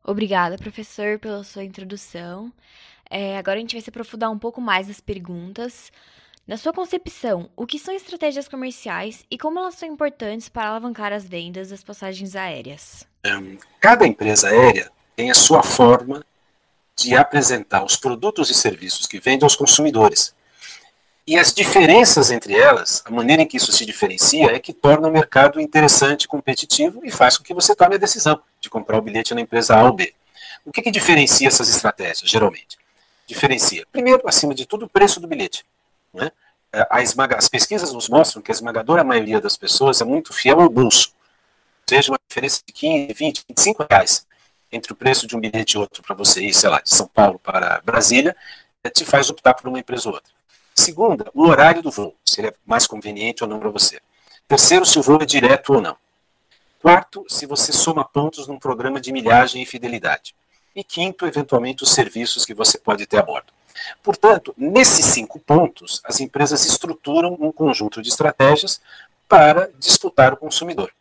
Obrigada, 0.06 0.56
professor, 0.56 1.18
pela 1.18 1.42
sua 1.42 1.64
introdução. 1.64 2.52
É, 3.10 3.36
agora 3.36 3.56
a 3.56 3.60
gente 3.60 3.74
vai 3.74 3.82
se 3.82 3.90
aprofundar 3.90 4.30
um 4.30 4.38
pouco 4.38 4.60
mais 4.60 4.86
nas 4.86 5.00
perguntas. 5.00 5.90
Na 6.46 6.56
sua 6.56 6.72
concepção, 6.72 7.50
o 7.56 7.66
que 7.66 7.76
são 7.76 7.92
estratégias 7.92 8.46
comerciais 8.46 9.24
e 9.28 9.36
como 9.36 9.58
elas 9.58 9.74
são 9.74 9.88
importantes 9.88 10.48
para 10.48 10.68
alavancar 10.68 11.12
as 11.12 11.28
vendas 11.28 11.70
das 11.70 11.82
passagens 11.82 12.36
aéreas? 12.36 13.04
Cada 13.80 14.06
empresa 14.06 14.48
aérea 14.48 14.92
tem 15.16 15.28
a 15.28 15.34
sua 15.34 15.64
forma 15.64 16.24
de 16.94 17.16
apresentar 17.16 17.84
os 17.84 17.96
produtos 17.96 18.48
e 18.48 18.54
serviços 18.54 19.08
que 19.08 19.18
vende 19.18 19.42
aos 19.42 19.56
consumidores. 19.56 20.32
E 21.26 21.36
as 21.36 21.52
diferenças 21.52 22.30
entre 22.30 22.54
elas, 22.54 23.02
a 23.04 23.10
maneira 23.10 23.42
em 23.42 23.46
que 23.46 23.56
isso 23.56 23.72
se 23.72 23.84
diferencia, 23.84 24.52
é 24.52 24.60
que 24.60 24.72
torna 24.72 25.08
o 25.08 25.10
mercado 25.10 25.60
interessante, 25.60 26.28
competitivo 26.28 27.00
e 27.04 27.10
faz 27.10 27.36
com 27.36 27.42
que 27.42 27.52
você 27.52 27.74
tome 27.74 27.96
a 27.96 27.98
decisão 27.98 28.40
de 28.66 28.70
comprar 28.70 28.98
o 28.98 29.02
bilhete 29.02 29.34
na 29.34 29.40
empresa 29.40 29.76
A 29.76 29.84
ou 29.84 29.92
B. 29.92 30.12
O 30.64 30.72
que, 30.72 30.82
que 30.82 30.90
diferencia 30.90 31.46
essas 31.46 31.68
estratégias, 31.68 32.28
geralmente? 32.28 32.76
Diferencia, 33.26 33.86
primeiro, 33.90 34.22
acima 34.26 34.54
de 34.54 34.66
tudo, 34.66 34.86
o 34.86 34.88
preço 34.88 35.20
do 35.20 35.26
bilhete. 35.26 35.64
Né? 36.12 36.30
É, 36.72 37.02
esmaga, 37.02 37.36
as 37.36 37.48
pesquisas 37.48 37.92
nos 37.92 38.08
mostram 38.08 38.42
que 38.42 38.50
a 38.50 38.54
esmagadora 38.54 39.04
maioria 39.04 39.40
das 39.40 39.56
pessoas 39.56 40.00
é 40.00 40.04
muito 40.04 40.32
fiel 40.32 40.60
ao 40.60 40.68
bolso. 40.68 41.12
Seja, 41.88 42.10
uma 42.10 42.18
diferença 42.28 42.60
de 42.66 42.72
15, 42.72 43.14
20, 43.14 43.44
25 43.48 43.86
reais 43.88 44.26
entre 44.70 44.92
o 44.92 44.96
preço 44.96 45.26
de 45.26 45.36
um 45.36 45.40
bilhete 45.40 45.76
e 45.76 45.78
outro 45.78 46.02
para 46.02 46.14
você 46.14 46.42
ir, 46.42 46.52
sei 46.52 46.68
lá, 46.68 46.80
de 46.80 46.90
São 46.90 47.06
Paulo 47.06 47.38
para 47.38 47.80
Brasília, 47.84 48.36
é, 48.82 48.90
te 48.90 49.04
faz 49.04 49.30
optar 49.30 49.54
por 49.54 49.68
uma 49.68 49.78
empresa 49.78 50.08
ou 50.08 50.14
outra. 50.16 50.32
Segunda, 50.74 51.30
o 51.32 51.46
horário 51.46 51.82
do 51.82 51.90
voo, 51.90 52.14
se 52.24 52.40
ele 52.40 52.48
é 52.48 52.54
mais 52.66 52.86
conveniente 52.86 53.44
ou 53.44 53.48
não 53.48 53.60
para 53.60 53.70
você. 53.70 54.00
Terceiro, 54.48 54.84
se 54.84 54.98
o 54.98 55.02
voo 55.02 55.18
é 55.22 55.24
direto 55.24 55.74
ou 55.74 55.80
não. 55.80 55.96
Quarto, 56.86 57.24
se 57.28 57.46
você 57.46 57.72
soma 57.72 58.04
pontos 58.04 58.46
num 58.46 58.60
programa 58.60 59.00
de 59.00 59.10
milhagem 59.10 59.60
e 59.60 59.66
fidelidade. 59.66 60.36
E 60.72 60.84
quinto, 60.84 61.26
eventualmente, 61.26 61.82
os 61.82 61.90
serviços 61.90 62.44
que 62.44 62.54
você 62.54 62.78
pode 62.78 63.04
ter 63.08 63.18
a 63.18 63.22
bordo. 63.22 63.52
Portanto, 64.04 64.54
nesses 64.56 65.04
cinco 65.06 65.40
pontos, 65.40 66.00
as 66.04 66.20
empresas 66.20 66.64
estruturam 66.64 67.36
um 67.40 67.50
conjunto 67.50 68.00
de 68.00 68.08
estratégias 68.08 68.80
para 69.28 69.68
disputar 69.80 70.32
o 70.32 70.36
consumidor. 70.36 70.92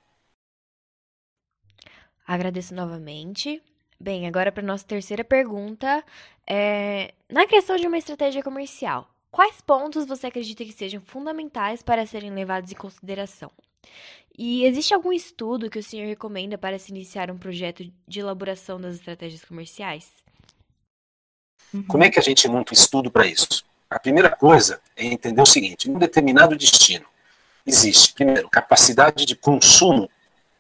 Agradeço 2.26 2.74
novamente. 2.74 3.62
Bem, 4.00 4.26
agora 4.26 4.52
para 4.52 4.64
nossa 4.64 4.88
terceira 4.88 5.24
pergunta. 5.24 6.04
É... 6.48 7.14
Na 7.30 7.46
criação 7.46 7.76
de 7.76 7.86
uma 7.86 8.00
estratégia 8.00 8.42
comercial, 8.42 9.08
quais 9.30 9.62
pontos 9.62 10.08
você 10.08 10.26
acredita 10.26 10.66
que 10.66 10.74
sejam 10.74 11.00
fundamentais 11.00 11.84
para 11.84 12.08
serem 12.08 12.34
levados 12.34 12.72
em 12.72 12.76
consideração? 12.76 13.52
E 14.38 14.66
existe 14.66 14.94
algum 14.94 15.14
estudo 15.14 15.70
que 15.70 15.80
o 15.80 15.84
senhor 15.84 16.08
recomenda 16.08 16.58
para 16.58 16.78
se 16.78 16.92
iniciar 16.92 17.32
um 17.32 17.38
projeto 17.38 17.90
de 18.08 18.20
elaboração 18.20 18.80
das 18.80 18.96
estratégias 18.96 19.46
comerciais? 19.46 20.10
Uhum. 21.74 21.84
Como 21.84 22.04
é 22.04 22.10
que 22.10 22.20
a 22.20 22.24
gente 22.24 22.48
monta 22.48 22.74
um 22.74 22.74
estudo 22.74 23.10
para 23.10 23.26
isso? 23.26 23.64
A 23.90 24.00
primeira 24.00 24.30
coisa 24.30 24.82
é 24.96 25.06
entender 25.06 25.42
o 25.42 25.46
seguinte: 25.46 25.90
em 25.90 25.96
um 25.96 26.00
determinado 26.00 26.56
destino 26.56 27.06
existe, 27.66 28.14
primeiro, 28.14 28.50
capacidade 28.50 29.26
de 29.26 29.36
consumo 29.36 30.10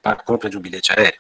para 0.02 0.14
a 0.14 0.24
compra 0.24 0.50
de 0.50 0.58
um 0.58 0.62
bilhete 0.62 0.92
aéreo. 0.92 1.20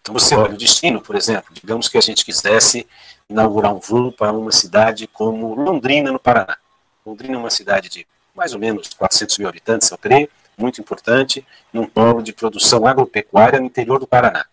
Então 0.00 0.14
você 0.14 0.34
olha 0.34 0.54
o 0.54 0.56
destino, 0.56 1.02
por 1.02 1.16
exemplo, 1.16 1.52
digamos 1.52 1.88
que 1.88 1.98
a 1.98 2.00
gente 2.00 2.24
quisesse 2.24 2.86
inaugurar 3.28 3.74
um 3.74 3.78
voo 3.78 4.10
para 4.10 4.32
uma 4.32 4.52
cidade 4.52 5.06
como 5.06 5.54
Londrina, 5.54 6.10
no 6.10 6.18
Paraná. 6.18 6.56
Londrina 7.04 7.34
é 7.34 7.38
uma 7.38 7.50
cidade 7.50 7.88
de 7.88 8.06
mais 8.34 8.54
ou 8.54 8.58
menos 8.58 8.88
400 8.94 9.36
mil 9.38 9.48
habitantes, 9.48 9.90
eu 9.90 9.98
creio, 9.98 10.30
muito 10.58 10.80
importante, 10.80 11.46
num 11.72 11.86
polo 11.86 12.22
de 12.22 12.32
produção 12.32 12.86
agropecuária 12.86 13.60
no 13.60 13.66
interior 13.66 13.98
do 13.98 14.06
Paraná. 14.06 14.44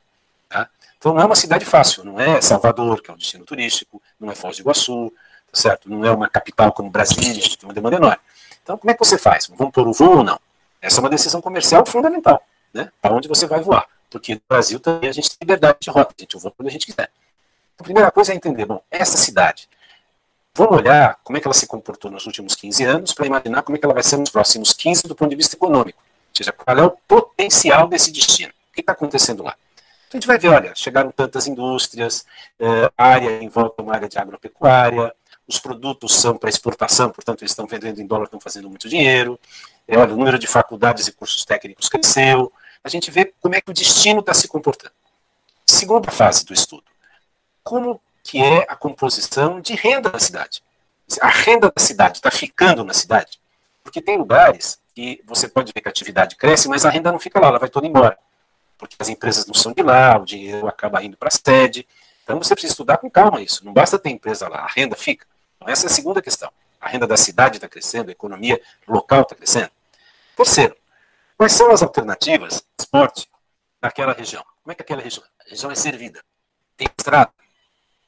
Tá? 0.47 0.69
Então 0.97 1.13
não 1.13 1.21
é 1.21 1.25
uma 1.25 1.35
cidade 1.35 1.65
fácil, 1.65 2.03
não 2.03 2.19
é 2.19 2.39
Salvador, 2.39 3.01
que 3.01 3.09
é 3.09 3.13
um 3.13 3.17
destino 3.17 3.43
turístico, 3.43 4.01
não 4.19 4.31
é 4.31 4.35
Foz 4.35 4.57
do 4.57 4.61
Iguaçu, 4.61 5.11
tá 5.51 5.59
certo? 5.59 5.89
não 5.89 6.05
é 6.05 6.11
uma 6.11 6.29
capital 6.29 6.71
como 6.71 6.89
Brasília, 6.89 7.41
que 7.41 7.57
tem 7.57 7.67
uma 7.67 7.73
demanda 7.73 7.97
enorme. 7.97 8.21
Então 8.63 8.77
como 8.77 8.91
é 8.91 8.93
que 8.93 8.99
você 8.99 9.17
faz? 9.17 9.47
Vamos 9.55 9.73
pôr 9.73 9.87
o 9.87 9.93
voo 9.93 10.17
ou 10.17 10.23
não? 10.23 10.39
Essa 10.81 10.99
é 10.99 11.01
uma 11.01 11.09
decisão 11.09 11.41
comercial 11.41 11.85
fundamental, 11.85 12.41
né? 12.73 12.91
para 13.01 13.13
onde 13.13 13.27
você 13.27 13.47
vai 13.47 13.61
voar. 13.61 13.87
Porque 14.09 14.35
no 14.35 14.41
Brasil 14.47 14.79
também 14.79 15.09
a 15.09 15.13
gente 15.13 15.29
tem 15.29 15.37
liberdade 15.41 15.79
de 15.81 15.89
rota, 15.89 16.13
a 16.17 16.21
gente 16.21 16.37
voa 16.37 16.53
quando 16.55 16.67
a 16.67 16.71
gente 16.71 16.85
quiser. 16.85 17.09
Então, 17.73 17.83
a 17.83 17.83
primeira 17.83 18.11
coisa 18.11 18.31
é 18.31 18.35
entender, 18.35 18.65
bom, 18.65 18.81
essa 18.89 19.17
cidade, 19.17 19.67
vamos 20.55 20.77
olhar 20.77 21.19
como 21.23 21.37
é 21.37 21.41
que 21.41 21.47
ela 21.47 21.53
se 21.53 21.67
comportou 21.67 22.09
nos 22.09 22.25
últimos 22.25 22.55
15 22.55 22.83
anos 22.85 23.13
para 23.13 23.27
imaginar 23.27 23.61
como 23.61 23.75
é 23.75 23.79
que 23.79 23.85
ela 23.85 23.93
vai 23.93 24.03
ser 24.03 24.17
nos 24.17 24.29
próximos 24.29 24.73
15 24.73 25.03
do 25.03 25.15
ponto 25.15 25.29
de 25.29 25.35
vista 25.35 25.55
econômico. 25.55 26.01
Ou 26.01 26.35
seja, 26.35 26.51
qual 26.51 26.77
é 26.77 26.83
o 26.83 26.91
potencial 27.07 27.87
desse 27.87 28.11
destino. 28.11 28.51
O 28.71 28.73
que 28.73 28.81
está 28.81 28.93
acontecendo 28.93 29.43
lá? 29.43 29.55
Então 30.07 30.17
a 30.17 30.21
gente 30.21 30.27
vai 30.27 30.37
ver, 30.37 30.49
olha, 30.49 30.73
chegaram 30.75 31.11
tantas 31.11 31.47
indústrias, 31.47 32.25
eh, 32.59 32.91
área 32.97 33.43
em 33.43 33.49
volta 33.49 33.81
uma 33.81 33.93
área 33.93 34.07
de 34.07 34.17
agropecuária, 34.17 35.13
os 35.47 35.59
produtos 35.59 36.15
são 36.15 36.37
para 36.37 36.49
exportação, 36.49 37.09
portanto 37.09 37.41
eles 37.41 37.51
estão 37.51 37.67
vendendo 37.67 37.99
em 37.99 38.07
dólar, 38.07 38.25
estão 38.25 38.39
fazendo 38.39 38.69
muito 38.69 38.87
dinheiro, 38.87 39.39
é, 39.87 39.97
olha, 39.97 40.13
o 40.13 40.17
número 40.17 40.39
de 40.39 40.47
faculdades 40.47 41.07
e 41.07 41.11
cursos 41.11 41.43
técnicos 41.45 41.89
cresceu, 41.89 42.51
a 42.83 42.89
gente 42.89 43.11
vê 43.11 43.33
como 43.41 43.55
é 43.55 43.61
que 43.61 43.69
o 43.69 43.73
destino 43.73 44.19
está 44.19 44.33
se 44.33 44.47
comportando. 44.47 44.93
Segunda 45.65 46.11
fase 46.11 46.45
do 46.45 46.53
estudo, 46.53 46.83
como 47.63 47.99
que 48.25 48.41
é 48.41 48.65
a 48.67 48.75
composição 48.75 49.61
de 49.61 49.75
renda 49.75 50.09
da 50.09 50.19
cidade. 50.19 50.61
A 51.21 51.29
renda 51.29 51.71
da 51.73 51.81
cidade 51.81 52.17
está 52.17 52.31
ficando 52.31 52.83
na 52.83 52.93
cidade? 52.93 53.39
Porque 53.83 54.01
tem 54.01 54.17
lugares 54.17 54.79
que 54.93 55.21
você 55.25 55.47
pode 55.47 55.71
ver 55.73 55.81
que 55.81 55.87
a 55.87 55.91
atividade 55.91 56.35
cresce, 56.35 56.67
mas 56.67 56.85
a 56.85 56.89
renda 56.89 57.11
não 57.11 57.19
fica 57.19 57.39
lá, 57.39 57.47
ela 57.49 57.59
vai 57.59 57.69
toda 57.69 57.85
embora 57.85 58.17
porque 58.77 58.95
as 58.99 59.09
empresas 59.09 59.45
não 59.45 59.53
são 59.53 59.73
de 59.73 59.81
lá, 59.81 60.17
o 60.17 60.25
dinheiro 60.25 60.67
acaba 60.67 61.03
indo 61.03 61.17
para 61.17 61.29
a 61.29 61.31
sede. 61.31 61.87
Então 62.23 62.37
você 62.37 62.53
precisa 62.53 62.73
estudar 62.73 62.97
com 62.97 63.09
calma 63.09 63.41
isso. 63.41 63.65
Não 63.65 63.73
basta 63.73 63.99
ter 63.99 64.09
empresa 64.09 64.47
lá, 64.47 64.59
a 64.59 64.67
renda 64.67 64.95
fica. 64.95 65.25
Então, 65.55 65.69
essa 65.69 65.85
é 65.85 65.87
a 65.87 65.91
segunda 65.91 66.21
questão. 66.21 66.51
A 66.79 66.89
renda 66.89 67.07
da 67.07 67.17
cidade 67.17 67.57
está 67.57 67.67
crescendo, 67.67 68.09
a 68.09 68.11
economia 68.11 68.61
local 68.87 69.21
está 69.21 69.35
crescendo. 69.35 69.71
Terceiro, 70.35 70.75
quais 71.37 71.53
são 71.53 71.71
as 71.71 71.81
alternativas 71.81 72.55
de 72.55 72.63
transporte 72.77 73.29
naquela 73.81 74.13
região? 74.13 74.43
Como 74.61 74.71
é 74.71 74.75
que 74.75 74.81
aquela 74.81 75.01
região, 75.01 75.23
região 75.47 75.71
é 75.71 75.75
servida? 75.75 76.21
Tem 76.75 76.87
estrada? 76.97 77.31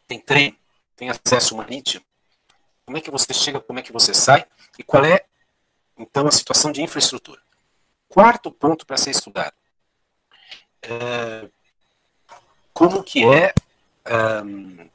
Tem 0.07 0.19
trem? 0.19 0.57
Tem 0.95 1.09
acesso 1.09 1.55
marítimo? 1.55 2.05
Como 2.85 2.97
é 2.97 3.01
que 3.01 3.11
você 3.11 3.33
chega, 3.33 3.59
como 3.59 3.79
é 3.79 3.81
que 3.81 3.91
você 3.91 4.13
sai? 4.13 4.45
E 4.79 4.83
qual 4.83 5.03
é, 5.03 5.25
então, 5.97 6.27
a 6.27 6.31
situação 6.31 6.71
de 6.71 6.81
infraestrutura? 6.81 7.41
Quarto 8.07 8.51
ponto 8.51 8.85
para 8.85 8.97
ser 8.97 9.11
estudado 9.11 9.53
é, 10.81 11.47
como 12.73 13.03
que 13.03 13.23
é 13.25 13.53
um, 14.43 14.87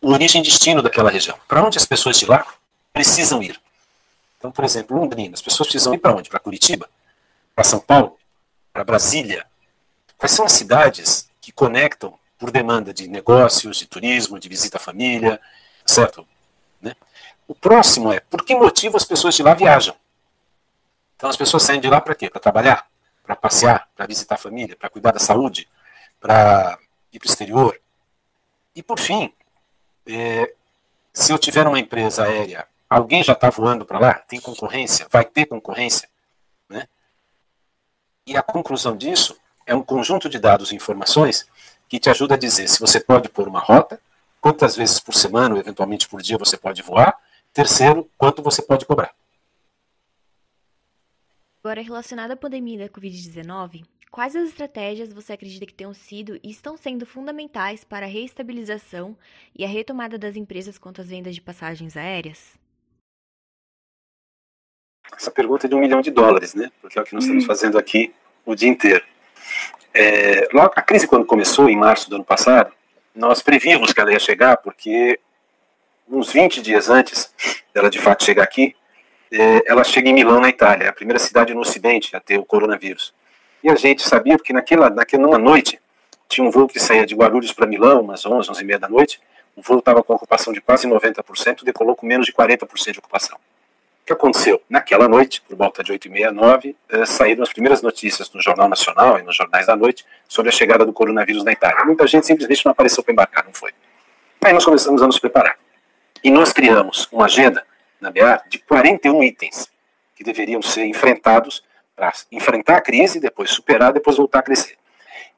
o 0.00 0.12
origem 0.12 0.40
e 0.40 0.44
destino 0.44 0.82
daquela 0.82 1.10
região. 1.10 1.38
Para 1.46 1.62
onde 1.64 1.78
as 1.78 1.86
pessoas 1.86 2.18
de 2.18 2.26
lá 2.26 2.46
precisam 2.92 3.42
ir. 3.42 3.60
Então, 4.38 4.50
por 4.50 4.64
exemplo, 4.64 4.96
Londrina, 4.96 5.34
as 5.34 5.42
pessoas 5.42 5.68
precisam 5.68 5.94
ir 5.94 5.98
para 5.98 6.14
onde? 6.14 6.28
Para 6.28 6.40
Curitiba? 6.40 6.88
Para 7.54 7.64
São 7.64 7.78
Paulo? 7.78 8.18
Para 8.72 8.84
Brasília? 8.84 9.46
Quais 10.18 10.32
são 10.32 10.44
as 10.44 10.52
cidades 10.52 11.30
que 11.40 11.52
conectam 11.52 12.18
por 12.42 12.50
demanda 12.50 12.92
de 12.92 13.06
negócios, 13.06 13.76
de 13.76 13.86
turismo, 13.86 14.36
de 14.36 14.48
visita 14.48 14.76
à 14.76 14.80
família, 14.80 15.40
certo? 15.86 16.26
Né? 16.80 16.96
O 17.46 17.54
próximo 17.54 18.12
é, 18.12 18.18
por 18.18 18.44
que 18.44 18.56
motivo 18.56 18.96
as 18.96 19.04
pessoas 19.04 19.36
de 19.36 19.44
lá 19.44 19.54
viajam? 19.54 19.94
Então 21.14 21.30
as 21.30 21.36
pessoas 21.36 21.62
saem 21.62 21.80
de 21.80 21.88
lá 21.88 22.00
para 22.00 22.16
quê? 22.16 22.28
Para 22.28 22.40
trabalhar? 22.40 22.92
para 23.22 23.36
passear, 23.36 23.88
para 23.94 24.06
visitar 24.06 24.34
a 24.34 24.38
família, 24.38 24.76
para 24.76 24.90
cuidar 24.90 25.12
da 25.12 25.20
saúde, 25.20 25.68
para 26.20 26.78
ir 27.12 27.18
para 27.18 27.26
o 27.26 27.30
exterior. 27.30 27.80
E 28.74 28.82
por 28.82 28.98
fim, 28.98 29.32
é, 30.06 30.52
se 31.12 31.32
eu 31.32 31.38
tiver 31.38 31.66
uma 31.66 31.78
empresa 31.78 32.24
aérea, 32.24 32.66
alguém 32.88 33.22
já 33.22 33.32
está 33.32 33.48
voando 33.48 33.86
para 33.86 33.98
lá? 33.98 34.14
Tem 34.14 34.40
concorrência? 34.40 35.06
Vai 35.10 35.24
ter 35.24 35.46
concorrência? 35.46 36.08
Né? 36.68 36.88
E 38.26 38.36
a 38.36 38.42
conclusão 38.42 38.96
disso 38.96 39.36
é 39.64 39.74
um 39.74 39.82
conjunto 39.82 40.28
de 40.28 40.38
dados 40.38 40.72
e 40.72 40.76
informações 40.76 41.46
que 41.92 42.00
te 42.00 42.08
ajuda 42.08 42.36
a 42.36 42.38
dizer 42.38 42.68
se 42.68 42.80
você 42.80 42.98
pode 42.98 43.28
pôr 43.28 43.46
uma 43.46 43.60
rota, 43.60 44.00
quantas 44.40 44.74
vezes 44.74 44.98
por 44.98 45.12
semana 45.14 45.54
ou 45.54 45.60
eventualmente 45.60 46.08
por 46.08 46.22
dia 46.22 46.38
você 46.38 46.56
pode 46.56 46.80
voar, 46.80 47.14
terceiro, 47.52 48.08
quanto 48.16 48.42
você 48.42 48.62
pode 48.62 48.86
cobrar. 48.86 49.14
Agora, 51.62 51.82
relacionado 51.82 52.30
à 52.30 52.36
pandemia 52.36 52.78
da 52.78 52.88
Covid-19, 52.88 53.84
quais 54.10 54.34
as 54.34 54.48
estratégias 54.48 55.12
você 55.12 55.34
acredita 55.34 55.66
que 55.66 55.74
tenham 55.74 55.92
sido 55.92 56.40
e 56.42 56.50
estão 56.50 56.78
sendo 56.78 57.04
fundamentais 57.04 57.84
para 57.84 58.06
a 58.06 58.08
reestabilização 58.08 59.14
e 59.54 59.62
a 59.62 59.68
retomada 59.68 60.16
das 60.16 60.34
empresas 60.34 60.78
quanto 60.78 61.02
às 61.02 61.08
vendas 61.08 61.34
de 61.34 61.42
passagens 61.42 61.94
aéreas? 61.94 62.58
Essa 65.14 65.30
pergunta 65.30 65.66
é 65.66 65.68
de 65.68 65.74
um 65.74 65.80
milhão 65.80 66.00
de 66.00 66.10
dólares, 66.10 66.54
né? 66.54 66.72
Porque 66.80 66.98
é 66.98 67.02
o 67.02 67.04
que 67.04 67.14
nós 67.14 67.24
estamos 67.24 67.44
fazendo 67.44 67.76
aqui 67.76 68.14
o 68.46 68.54
dia 68.54 68.70
inteiro. 68.70 69.04
É, 69.94 70.48
logo, 70.52 70.72
a 70.74 70.82
crise, 70.82 71.06
quando 71.06 71.26
começou, 71.26 71.68
em 71.68 71.76
março 71.76 72.08
do 72.08 72.16
ano 72.16 72.24
passado, 72.24 72.72
nós 73.14 73.42
prevíamos 73.42 73.92
que 73.92 74.00
ela 74.00 74.12
ia 74.12 74.18
chegar, 74.18 74.56
porque 74.56 75.18
uns 76.08 76.32
20 76.32 76.62
dias 76.62 76.88
antes 76.88 77.32
dela 77.74 77.90
de 77.90 77.98
fato 77.98 78.24
chegar 78.24 78.42
aqui, 78.42 78.74
é, 79.30 79.62
ela 79.66 79.84
chega 79.84 80.08
em 80.08 80.14
Milão, 80.14 80.40
na 80.40 80.48
Itália, 80.48 80.90
a 80.90 80.92
primeira 80.92 81.18
cidade 81.18 81.54
no 81.54 81.60
Ocidente 81.60 82.14
a 82.14 82.20
ter 82.20 82.38
o 82.38 82.44
coronavírus. 82.44 83.14
E 83.62 83.70
a 83.70 83.74
gente 83.74 84.02
sabia 84.02 84.38
que 84.38 84.52
naquela, 84.52 84.90
naquela 84.90 85.38
noite 85.38 85.80
tinha 86.28 86.46
um 86.46 86.50
voo 86.50 86.66
que 86.66 86.80
saía 86.80 87.06
de 87.06 87.14
Guarulhos 87.14 87.52
para 87.52 87.66
Milão, 87.66 88.00
umas 88.00 88.24
11, 88.24 88.50
11 88.50 88.62
e 88.62 88.64
meia 88.64 88.78
da 88.78 88.88
noite. 88.88 89.20
O 89.54 89.62
voo 89.62 89.78
estava 89.78 90.02
com 90.02 90.14
ocupação 90.14 90.52
de 90.52 90.60
quase 90.60 90.86
90%, 90.88 91.62
decolou 91.62 91.94
com 91.94 92.06
menos 92.06 92.26
de 92.26 92.32
40% 92.32 92.92
de 92.92 92.98
ocupação. 92.98 93.38
O 94.02 94.04
que 94.04 94.12
aconteceu? 94.12 94.60
Naquela 94.68 95.08
noite, 95.08 95.40
por 95.42 95.56
volta 95.56 95.82
de 95.84 95.92
8 95.92 96.08
e 96.08 96.10
meia, 96.10 96.32
9, 96.32 96.76
eh, 96.88 97.06
saíram 97.06 97.44
as 97.44 97.52
primeiras 97.52 97.82
notícias 97.82 98.28
no 98.32 98.42
Jornal 98.42 98.68
Nacional 98.68 99.18
e 99.18 99.22
nos 99.22 99.36
jornais 99.36 99.66
da 99.66 99.76
noite 99.76 100.04
sobre 100.26 100.48
a 100.48 100.52
chegada 100.52 100.84
do 100.84 100.92
coronavírus 100.92 101.44
na 101.44 101.52
Itália. 101.52 101.84
Muita 101.84 102.04
gente 102.08 102.26
simplesmente 102.26 102.64
não 102.64 102.72
apareceu 102.72 103.02
para 103.04 103.12
embarcar, 103.12 103.44
não 103.44 103.54
foi. 103.54 103.70
Aí 104.44 104.52
nós 104.52 104.64
começamos 104.64 105.00
a 105.02 105.06
nos 105.06 105.20
preparar. 105.20 105.56
E 106.22 106.32
nós 106.32 106.52
criamos 106.52 107.08
uma 107.12 107.26
agenda 107.26 107.64
na 108.00 108.10
BEAR 108.10 108.42
de 108.48 108.58
41 108.58 109.22
itens 109.22 109.70
que 110.16 110.24
deveriam 110.24 110.60
ser 110.60 110.84
enfrentados 110.84 111.62
para 111.94 112.12
enfrentar 112.32 112.78
a 112.78 112.80
crise, 112.80 113.20
depois 113.20 113.50
superar, 113.50 113.92
depois 113.92 114.16
voltar 114.16 114.40
a 114.40 114.42
crescer. 114.42 114.76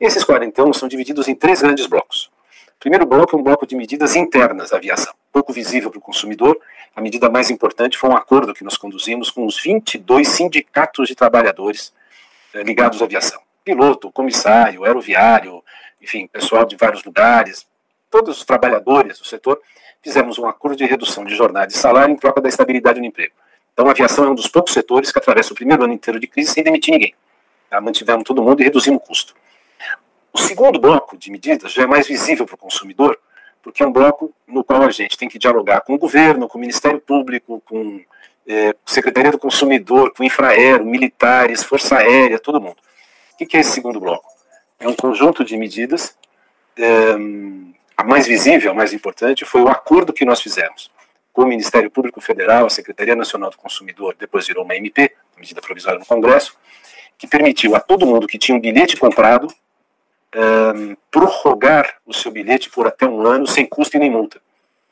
Esses 0.01 0.25
41 0.25 0.73
são 0.73 0.89
divididos 0.89 1.29
em 1.29 1.35
três 1.35 1.61
grandes 1.61 1.87
blocos. 1.87 2.31
Primeiro 2.79 3.07
bloco 3.07 3.37
é 3.37 3.39
um 3.39 3.43
bloco 3.43 3.67
de 3.67 3.75
medidas 3.75 4.15
internas 4.15 4.73
à 4.73 4.77
aviação, 4.77 5.15
pouco 5.33 5.53
visível 5.53 5.91
para 5.91 5.99
o 5.99 6.03
consumidor. 6.03 6.59
A 6.95 7.01
medida 7.01 7.31
mais 7.31 7.51
importante 7.51 7.97
foi 7.97 8.11
um 8.11 8.17
acordo 8.17 8.55
que 8.55 8.63
nós 8.63 8.77
conduzimos 8.77 9.31
com 9.31 9.47
os 9.47 9.61
22 9.61 10.29
sindicatos 10.29 11.09
de 11.09 11.15
trabalhadores 11.15 11.93
eh, 12.53 12.63
ligados 12.63 13.01
à 13.01 13.05
aviação. 13.05 13.41
Piloto, 13.65 14.13
comissário, 14.13 14.85
aeroviário, 14.85 15.63
enfim, 16.01 16.27
pessoal 16.27 16.65
de 16.67 16.77
vários 16.77 17.03
lugares, 17.03 17.67
todos 18.11 18.39
os 18.39 18.45
trabalhadores 18.45 19.19
do 19.19 19.25
setor 19.25 19.61
fizemos 20.03 20.39
um 20.39 20.47
acordo 20.47 20.77
de 20.77 20.85
redução 20.85 21.25
de 21.25 21.35
jornada 21.35 21.73
e 21.73 21.77
salário 21.77 22.13
em 22.13 22.17
troca 22.17 22.41
da 22.41 22.49
estabilidade 22.49 23.01
no 23.01 23.07
emprego. 23.07 23.33
Então, 23.73 23.89
a 23.89 23.91
aviação 23.91 24.25
é 24.25 24.31
um 24.31 24.35
dos 24.35 24.47
poucos 24.47 24.73
setores 24.73 25.11
que 25.11 25.19
atravessa 25.19 25.53
o 25.53 25.57
primeiro 25.57 25.83
ano 25.83 25.95
inteiro 25.95 26.21
de 26.21 26.27
crise 26.27 26.53
sem 26.53 26.63
demitir 26.63 26.93
ninguém. 26.93 27.15
Tá? 27.69 27.81
Mantivemos 27.81 28.23
todo 28.23 28.43
mundo 28.43 28.61
e 28.61 28.65
reduzimos 28.65 29.03
o 29.03 29.07
custo. 29.07 29.35
O 30.35 30.39
segundo 30.39 30.81
bloco 30.81 31.17
de 31.17 31.31
medidas 31.31 31.73
já 31.73 31.85
é 31.85 31.87
mais 31.87 32.09
visível 32.09 32.45
para 32.45 32.57
o 32.57 32.59
consumidor, 32.59 33.17
porque 33.63 33.85
é 33.85 33.87
um 33.87 33.93
bloco 33.93 34.35
no 34.49 34.65
qual 34.65 34.83
a 34.83 34.91
gente 34.91 35.17
tem 35.17 35.29
que 35.29 35.39
dialogar 35.39 35.83
com 35.83 35.95
o 35.95 35.99
governo, 35.99 36.49
com 36.49 36.59
o 36.59 36.61
Ministério 36.61 37.01
Público, 37.01 37.63
com 37.65 38.01
é, 38.45 38.75
Secretaria 38.85 39.31
do 39.31 39.39
Consumidor, 39.39 40.13
com 40.13 40.25
Infraero, 40.25 40.85
militares, 40.85 41.63
Força 41.63 41.99
Aérea, 41.99 42.41
todo 42.41 42.61
mundo. 42.61 42.77
O 43.33 43.47
que 43.47 43.57
é 43.57 43.61
esse 43.61 43.71
segundo 43.71 44.01
bloco? 44.01 44.27
É 44.81 44.89
um 44.89 44.95
conjunto 44.95 45.45
de 45.45 45.57
medidas 45.57 46.19
é, 46.77 47.13
a 47.97 48.03
mais 48.03 48.27
visível, 48.27 48.73
a 48.73 48.75
mais 48.75 48.93
importante, 48.93 49.45
foi 49.45 49.63
o 49.63 49.69
acordo 49.69 50.13
que 50.13 50.25
nós 50.25 50.41
fizemos 50.43 50.91
com 51.33 51.43
o 51.43 51.47
Ministério 51.47 51.91
Público 51.91 52.21
Federal, 52.21 52.67
a 52.67 52.71
Secretaria 52.71 53.15
Nacional 53.15 53.51
do 53.51 53.57
Consumidor, 53.57 54.17
depois 54.19 54.47
virou 54.47 54.65
uma 54.65 54.77
MP, 54.77 55.13
medida 55.37 55.61
provisória 55.61 55.99
no 55.99 56.07
Congresso, 56.07 56.57
que 57.17 57.27
permitiu 57.27 57.75
a 57.77 57.81
todo 57.81 58.07
mundo 58.07 58.27
que 58.27 58.39
tinha 58.39 58.57
um 58.57 58.61
bilhete 58.61 58.97
comprado 58.97 59.49
um, 60.35 60.97
prorrogar 61.11 61.97
o 62.07 62.13
seu 62.13 62.31
bilhete 62.31 62.71
por 62.71 62.87
até 62.87 63.07
um 63.07 63.27
ano 63.27 63.47
sem 63.47 63.67
custo 63.67 63.97
e 63.97 64.01
nem 64.01 64.11
multa. 64.11 64.41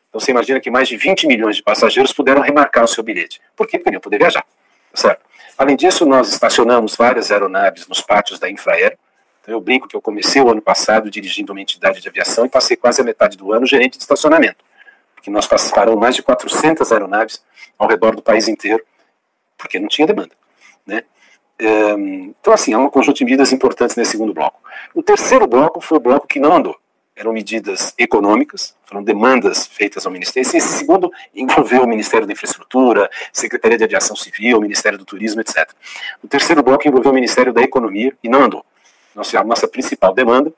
Então 0.08 0.20
você 0.20 0.30
imagina 0.30 0.60
que 0.60 0.70
mais 0.70 0.88
de 0.88 0.96
20 0.96 1.26
milhões 1.26 1.56
de 1.56 1.62
passageiros 1.62 2.12
puderam 2.12 2.42
remarcar 2.42 2.84
o 2.84 2.88
seu 2.88 3.02
bilhete. 3.02 3.40
Por 3.56 3.66
quê? 3.66 3.78
Porque 3.78 3.90
não 3.90 4.00
poder 4.00 4.18
viajar. 4.18 4.44
Certo? 4.94 5.22
Além 5.56 5.76
disso, 5.76 6.04
nós 6.04 6.30
estacionamos 6.30 6.94
várias 6.96 7.30
aeronaves 7.30 7.86
nos 7.86 8.00
pátios 8.00 8.38
da 8.38 8.50
Infraero, 8.50 8.96
então, 9.42 9.54
eu 9.54 9.60
brinco 9.60 9.88
que 9.88 9.96
eu 9.96 10.00
comecei 10.00 10.40
o 10.40 10.48
ano 10.48 10.62
passado 10.62 11.10
dirigindo 11.10 11.52
uma 11.52 11.60
entidade 11.60 12.00
de 12.00 12.08
aviação 12.08 12.46
e 12.46 12.48
passei 12.48 12.76
quase 12.76 13.00
a 13.00 13.04
metade 13.04 13.36
do 13.36 13.52
ano 13.52 13.66
gerente 13.66 13.98
de 13.98 14.04
estacionamento, 14.04 14.64
porque 15.16 15.30
nós 15.30 15.48
paramos 15.48 15.98
mais 15.98 16.14
de 16.14 16.22
400 16.22 16.92
aeronaves 16.92 17.42
ao 17.76 17.88
redor 17.88 18.14
do 18.14 18.22
país 18.22 18.46
inteiro, 18.46 18.84
porque 19.58 19.80
não 19.80 19.88
tinha 19.88 20.06
demanda. 20.06 20.32
Né? 20.86 21.02
Então, 21.62 22.52
assim, 22.52 22.72
há 22.72 22.78
um 22.78 22.88
conjunto 22.88 23.16
de 23.16 23.24
medidas 23.24 23.52
importantes 23.52 23.96
nesse 23.96 24.12
segundo 24.12 24.34
bloco. 24.34 24.60
O 24.94 25.02
terceiro 25.02 25.46
bloco 25.46 25.80
foi 25.80 25.98
o 25.98 26.00
bloco 26.00 26.26
que 26.26 26.40
não 26.40 26.54
andou. 26.54 26.76
Eram 27.14 27.32
medidas 27.32 27.94
econômicas, 27.98 28.74
foram 28.84 29.02
demandas 29.02 29.66
feitas 29.66 30.06
ao 30.06 30.12
Ministério. 30.12 30.48
Esse 30.48 30.60
segundo 30.60 31.10
envolveu 31.34 31.82
o 31.82 31.86
Ministério 31.86 32.26
da 32.26 32.32
Infraestrutura, 32.32 33.08
Secretaria 33.32 33.76
de 33.76 33.84
Aviação 33.84 34.16
Civil, 34.16 34.60
Ministério 34.60 34.98
do 34.98 35.04
Turismo, 35.04 35.40
etc. 35.42 35.70
O 36.22 36.26
terceiro 36.26 36.62
bloco 36.62 36.88
envolveu 36.88 37.12
o 37.12 37.14
Ministério 37.14 37.52
da 37.52 37.60
Economia 37.60 38.16
e 38.22 38.28
não 38.28 38.42
andou 38.42 38.64
nossa, 39.14 39.38
a 39.38 39.44
nossa 39.44 39.68
principal 39.68 40.14
demanda 40.14 40.52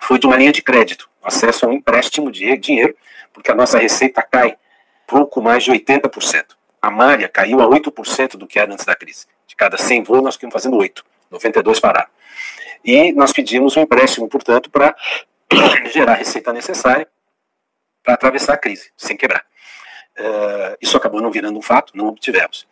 foi 0.00 0.18
de 0.18 0.26
uma 0.26 0.36
linha 0.36 0.52
de 0.52 0.62
crédito, 0.62 1.08
acesso 1.22 1.64
a 1.64 1.68
um 1.68 1.72
empréstimo 1.72 2.30
de 2.30 2.56
dinheiro, 2.56 2.96
porque 3.32 3.50
a 3.50 3.54
nossa 3.54 3.78
receita 3.78 4.22
cai 4.22 4.56
pouco 5.06 5.40
mais 5.40 5.62
de 5.62 5.70
80%. 5.70 6.44
A 6.80 6.90
malha 6.90 7.28
caiu 7.28 7.60
a 7.60 7.66
8% 7.66 8.36
do 8.36 8.46
que 8.46 8.58
era 8.58 8.72
antes 8.72 8.84
da 8.84 8.96
crise. 8.96 9.26
De 9.46 9.56
cada 9.56 9.76
100 9.76 10.02
voos, 10.02 10.22
nós 10.22 10.34
ficamos 10.34 10.52
fazendo 10.52 10.76
8, 10.76 11.04
92 11.30 11.80
pararam. 11.80 12.08
E 12.84 13.12
nós 13.12 13.32
pedimos 13.32 13.76
um 13.76 13.82
empréstimo, 13.82 14.28
portanto, 14.28 14.70
para 14.70 14.94
gerar 15.92 16.12
a 16.12 16.16
receita 16.16 16.52
necessária 16.52 17.06
para 18.02 18.14
atravessar 18.14 18.54
a 18.54 18.58
crise, 18.58 18.90
sem 18.96 19.16
quebrar. 19.16 19.44
Uh, 20.18 20.76
isso 20.80 20.96
acabou 20.96 21.20
não 21.20 21.30
virando 21.30 21.58
um 21.58 21.62
fato, 21.62 21.96
não 21.96 22.08
obtivemos. 22.08 22.66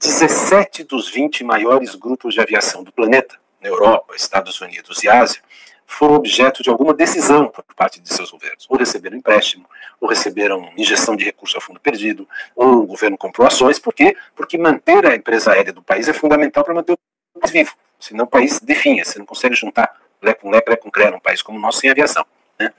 17 0.00 0.84
dos 0.84 1.08
20 1.08 1.44
maiores 1.44 1.94
grupos 1.94 2.34
de 2.34 2.40
aviação 2.40 2.82
do 2.82 2.92
planeta 2.92 3.38
na 3.60 3.68
Europa, 3.68 4.14
Estados 4.16 4.60
Unidos 4.60 5.02
e 5.02 5.08
Ásia, 5.08 5.40
foram 5.86 6.14
objeto 6.14 6.62
de 6.62 6.70
alguma 6.70 6.94
decisão 6.94 7.48
por 7.48 7.64
parte 7.76 8.00
de 8.00 8.12
seus 8.12 8.30
governos. 8.30 8.66
Ou 8.68 8.76
receberam 8.76 9.16
empréstimo, 9.16 9.66
ou 10.00 10.08
receberam 10.08 10.72
injeção 10.76 11.16
de 11.16 11.24
recurso 11.24 11.56
a 11.58 11.60
fundo 11.60 11.80
perdido, 11.80 12.28
ou 12.54 12.82
o 12.82 12.86
governo 12.86 13.16
comprou 13.16 13.46
ações. 13.46 13.78
Por 13.78 13.92
quê? 13.94 14.16
Porque 14.34 14.58
manter 14.58 15.06
a 15.06 15.14
empresa 15.14 15.52
aérea 15.52 15.72
do 15.72 15.82
país 15.82 16.08
é 16.08 16.12
fundamental 16.12 16.64
para 16.64 16.74
manter 16.74 16.92
o 16.92 17.40
país 17.40 17.52
vivo. 17.52 17.74
Senão 17.98 18.24
o 18.24 18.28
país 18.28 18.60
definha, 18.60 19.04
você 19.04 19.18
não 19.18 19.26
consegue 19.26 19.54
juntar 19.54 19.94
lé 20.22 20.34
com 20.34 20.50
lé, 20.50 20.60
cré 20.60 20.76
com 20.76 20.90
cré 20.90 21.10
num 21.10 21.20
país 21.20 21.42
como 21.42 21.58
o 21.58 21.60
nosso 21.60 21.80
sem 21.80 21.90
aviação. 21.90 22.24
Né? 22.58 22.72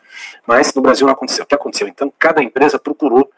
Mas 0.46 0.74
no 0.74 0.82
Brasil 0.82 1.06
não 1.06 1.14
aconteceu. 1.14 1.44
O 1.44 1.48
que 1.48 1.56
aconteceu? 1.56 1.88
Então, 1.88 2.12
cada 2.18 2.42
empresa 2.42 2.80
procurou 2.80 3.30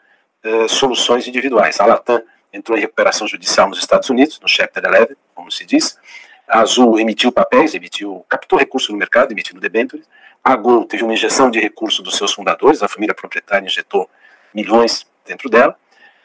uh, 0.44 0.68
soluções 0.68 1.26
individuais. 1.26 1.78
A 1.80 1.86
Latam 1.86 2.22
entrou 2.52 2.76
em 2.76 2.80
recuperação 2.80 3.26
judicial 3.26 3.68
nos 3.68 3.78
Estados 3.78 4.08
Unidos, 4.08 4.40
no 4.40 4.48
Chapter 4.48 4.82
11, 4.86 5.16
como 5.34 5.50
se 5.50 5.64
diz, 5.64 5.98
a 6.48 6.60
Azul 6.60 6.98
emitiu 6.98 7.30
papéis, 7.30 7.74
emitiu, 7.74 8.24
captou 8.28 8.58
recursos 8.58 8.88
no 8.88 8.96
mercado, 8.96 9.32
emitindo 9.32 9.60
debêntures. 9.60 10.08
A 10.42 10.56
Gol 10.56 10.84
teve 10.84 11.04
uma 11.04 11.12
injeção 11.12 11.50
de 11.50 11.60
recursos 11.60 12.00
dos 12.00 12.16
seus 12.16 12.32
fundadores, 12.32 12.82
a 12.82 12.88
família 12.88 13.14
proprietária 13.14 13.66
injetou 13.66 14.08
milhões 14.54 15.06
dentro 15.26 15.48
dela. 15.50 15.76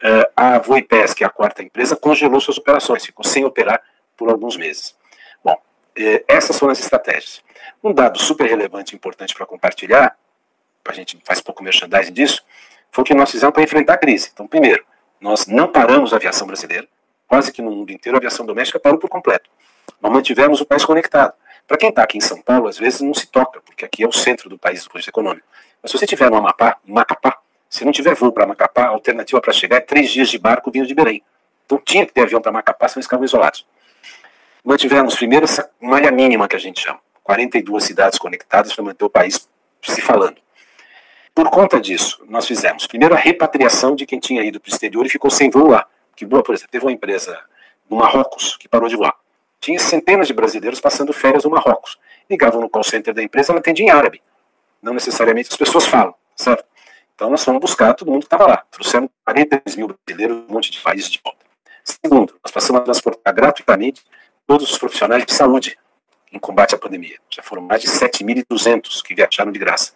Uh, 0.02 0.30
a 0.36 0.58
Voipes, 0.58 1.14
que 1.14 1.24
é 1.24 1.26
a 1.26 1.30
quarta 1.30 1.62
empresa, 1.62 1.96
congelou 1.96 2.40
suas 2.40 2.58
operações, 2.58 3.04
ficou 3.04 3.24
sem 3.24 3.44
operar 3.44 3.82
por 4.16 4.28
alguns 4.30 4.56
meses. 4.56 4.94
Bom, 5.42 5.56
eh, 5.96 6.24
essas 6.28 6.58
foram 6.58 6.72
as 6.72 6.78
estratégias. 6.78 7.42
Um 7.82 7.92
dado 7.92 8.18
super 8.18 8.46
relevante 8.46 8.94
e 8.94 8.96
importante 8.96 9.34
para 9.34 9.46
compartilhar, 9.46 10.16
a 10.86 10.92
gente 10.92 11.18
faz 11.24 11.40
pouco 11.40 11.62
merchandising 11.62 12.12
disso, 12.12 12.44
foi 12.90 13.02
o 13.02 13.04
que 13.04 13.14
nós 13.14 13.30
fizemos 13.30 13.52
para 13.52 13.62
enfrentar 13.62 13.94
a 13.94 13.98
crise. 13.98 14.30
Então, 14.32 14.46
primeiro, 14.46 14.84
nós 15.20 15.46
não 15.46 15.72
paramos 15.72 16.12
a 16.12 16.16
aviação 16.16 16.46
brasileira, 16.46 16.86
quase 17.26 17.50
que 17.50 17.62
no 17.62 17.70
mundo 17.70 17.90
inteiro 17.90 18.16
a 18.16 18.18
aviação 18.18 18.44
doméstica 18.44 18.78
parou 18.78 18.98
por 18.98 19.08
completo. 19.08 19.50
Nós 20.00 20.12
mantivemos 20.12 20.60
o 20.60 20.66
país 20.66 20.84
conectado. 20.84 21.34
Para 21.66 21.78
quem 21.78 21.88
está 21.88 22.02
aqui 22.02 22.18
em 22.18 22.20
São 22.20 22.40
Paulo, 22.42 22.68
às 22.68 22.78
vezes 22.78 23.00
não 23.00 23.14
se 23.14 23.26
toca, 23.26 23.60
porque 23.60 23.84
aqui 23.84 24.02
é 24.02 24.08
o 24.08 24.12
centro 24.12 24.48
do 24.48 24.58
país, 24.58 24.84
do 24.84 24.90
ponto 24.90 25.08
econômico. 25.08 25.46
Mas 25.82 25.90
se 25.90 25.98
você 25.98 26.04
estiver 26.04 26.30
no 26.30 26.36
Amapá, 26.36 26.76
Macapá, 26.86 27.38
se 27.68 27.84
não 27.84 27.92
tiver 27.92 28.14
voo 28.14 28.32
para 28.32 28.46
Macapá, 28.46 28.84
a 28.84 28.88
alternativa 28.88 29.40
para 29.40 29.52
chegar 29.52 29.78
é 29.78 29.80
três 29.80 30.10
dias 30.10 30.28
de 30.28 30.38
barco 30.38 30.70
vindo 30.70 30.86
de 30.86 30.94
Belém. 30.94 31.22
Então 31.66 31.80
tinha 31.84 32.06
que 32.06 32.12
ter 32.12 32.22
avião 32.22 32.40
para 32.40 32.52
Macapá, 32.52 32.88
senão 32.88 33.00
eles 33.00 33.06
ficavam 33.06 33.24
isolados. 33.24 33.66
Mantivemos 34.62 35.14
primeiro 35.16 35.44
essa 35.44 35.70
malha 35.80 36.10
mínima 36.10 36.46
que 36.46 36.56
a 36.56 36.58
gente 36.58 36.80
chama, 36.80 37.00
42 37.22 37.82
cidades 37.82 38.18
conectadas 38.18 38.74
para 38.74 38.84
manter 38.84 39.04
o 39.04 39.10
país 39.10 39.48
se 39.82 40.00
falando. 40.00 40.36
Por 41.34 41.50
conta 41.50 41.80
disso, 41.80 42.24
nós 42.28 42.46
fizemos 42.46 42.86
primeiro 42.86 43.14
a 43.14 43.18
repatriação 43.18 43.96
de 43.96 44.06
quem 44.06 44.20
tinha 44.20 44.42
ido 44.44 44.60
para 44.60 44.70
o 44.70 44.72
exterior 44.72 45.04
e 45.04 45.08
ficou 45.08 45.30
sem 45.30 45.50
voo 45.50 45.68
lá. 45.68 45.86
Que 46.14 46.24
boa, 46.24 46.42
por 46.42 46.54
exemplo, 46.54 46.70
teve 46.70 46.84
uma 46.84 46.92
empresa 46.92 47.38
no 47.90 47.96
Marrocos 47.96 48.56
que 48.56 48.68
parou 48.68 48.88
de 48.88 48.94
voar. 48.94 49.14
Tinha 49.64 49.78
centenas 49.78 50.26
de 50.26 50.34
brasileiros 50.34 50.78
passando 50.78 51.10
férias 51.10 51.44
no 51.44 51.50
Marrocos. 51.50 51.98
Ligavam 52.28 52.60
no 52.60 52.68
call 52.68 52.84
center 52.84 53.14
da 53.14 53.22
empresa, 53.22 53.50
ela 53.50 53.60
atendia 53.60 53.86
em 53.86 53.88
árabe. 53.88 54.20
Não 54.82 54.92
necessariamente 54.92 55.48
as 55.50 55.56
pessoas 55.56 55.86
falam, 55.86 56.14
certo? 56.36 56.66
Então 57.14 57.30
nós 57.30 57.42
fomos 57.42 57.62
buscar 57.62 57.94
todo 57.94 58.10
mundo 58.10 58.20
que 58.20 58.26
estava 58.26 58.46
lá. 58.46 58.62
Trouxemos 58.70 59.08
43 59.24 59.76
mil 59.76 59.88
brasileiros, 59.88 60.36
um 60.36 60.52
monte 60.52 60.70
de 60.70 60.82
países 60.82 61.08
de 61.08 61.18
volta. 61.24 61.38
Segundo, 61.82 62.38
nós 62.44 62.52
passamos 62.52 62.82
a 62.82 62.84
transportar 62.84 63.32
gratuitamente 63.32 64.02
todos 64.46 64.70
os 64.70 64.76
profissionais 64.76 65.24
de 65.24 65.32
saúde 65.32 65.78
em 66.30 66.38
combate 66.38 66.74
à 66.74 66.78
pandemia. 66.78 67.16
Já 67.30 67.42
foram 67.42 67.62
mais 67.62 67.80
de 67.80 67.88
7.200 67.88 69.02
que 69.02 69.14
viajaram 69.14 69.50
de 69.50 69.58
graça. 69.58 69.94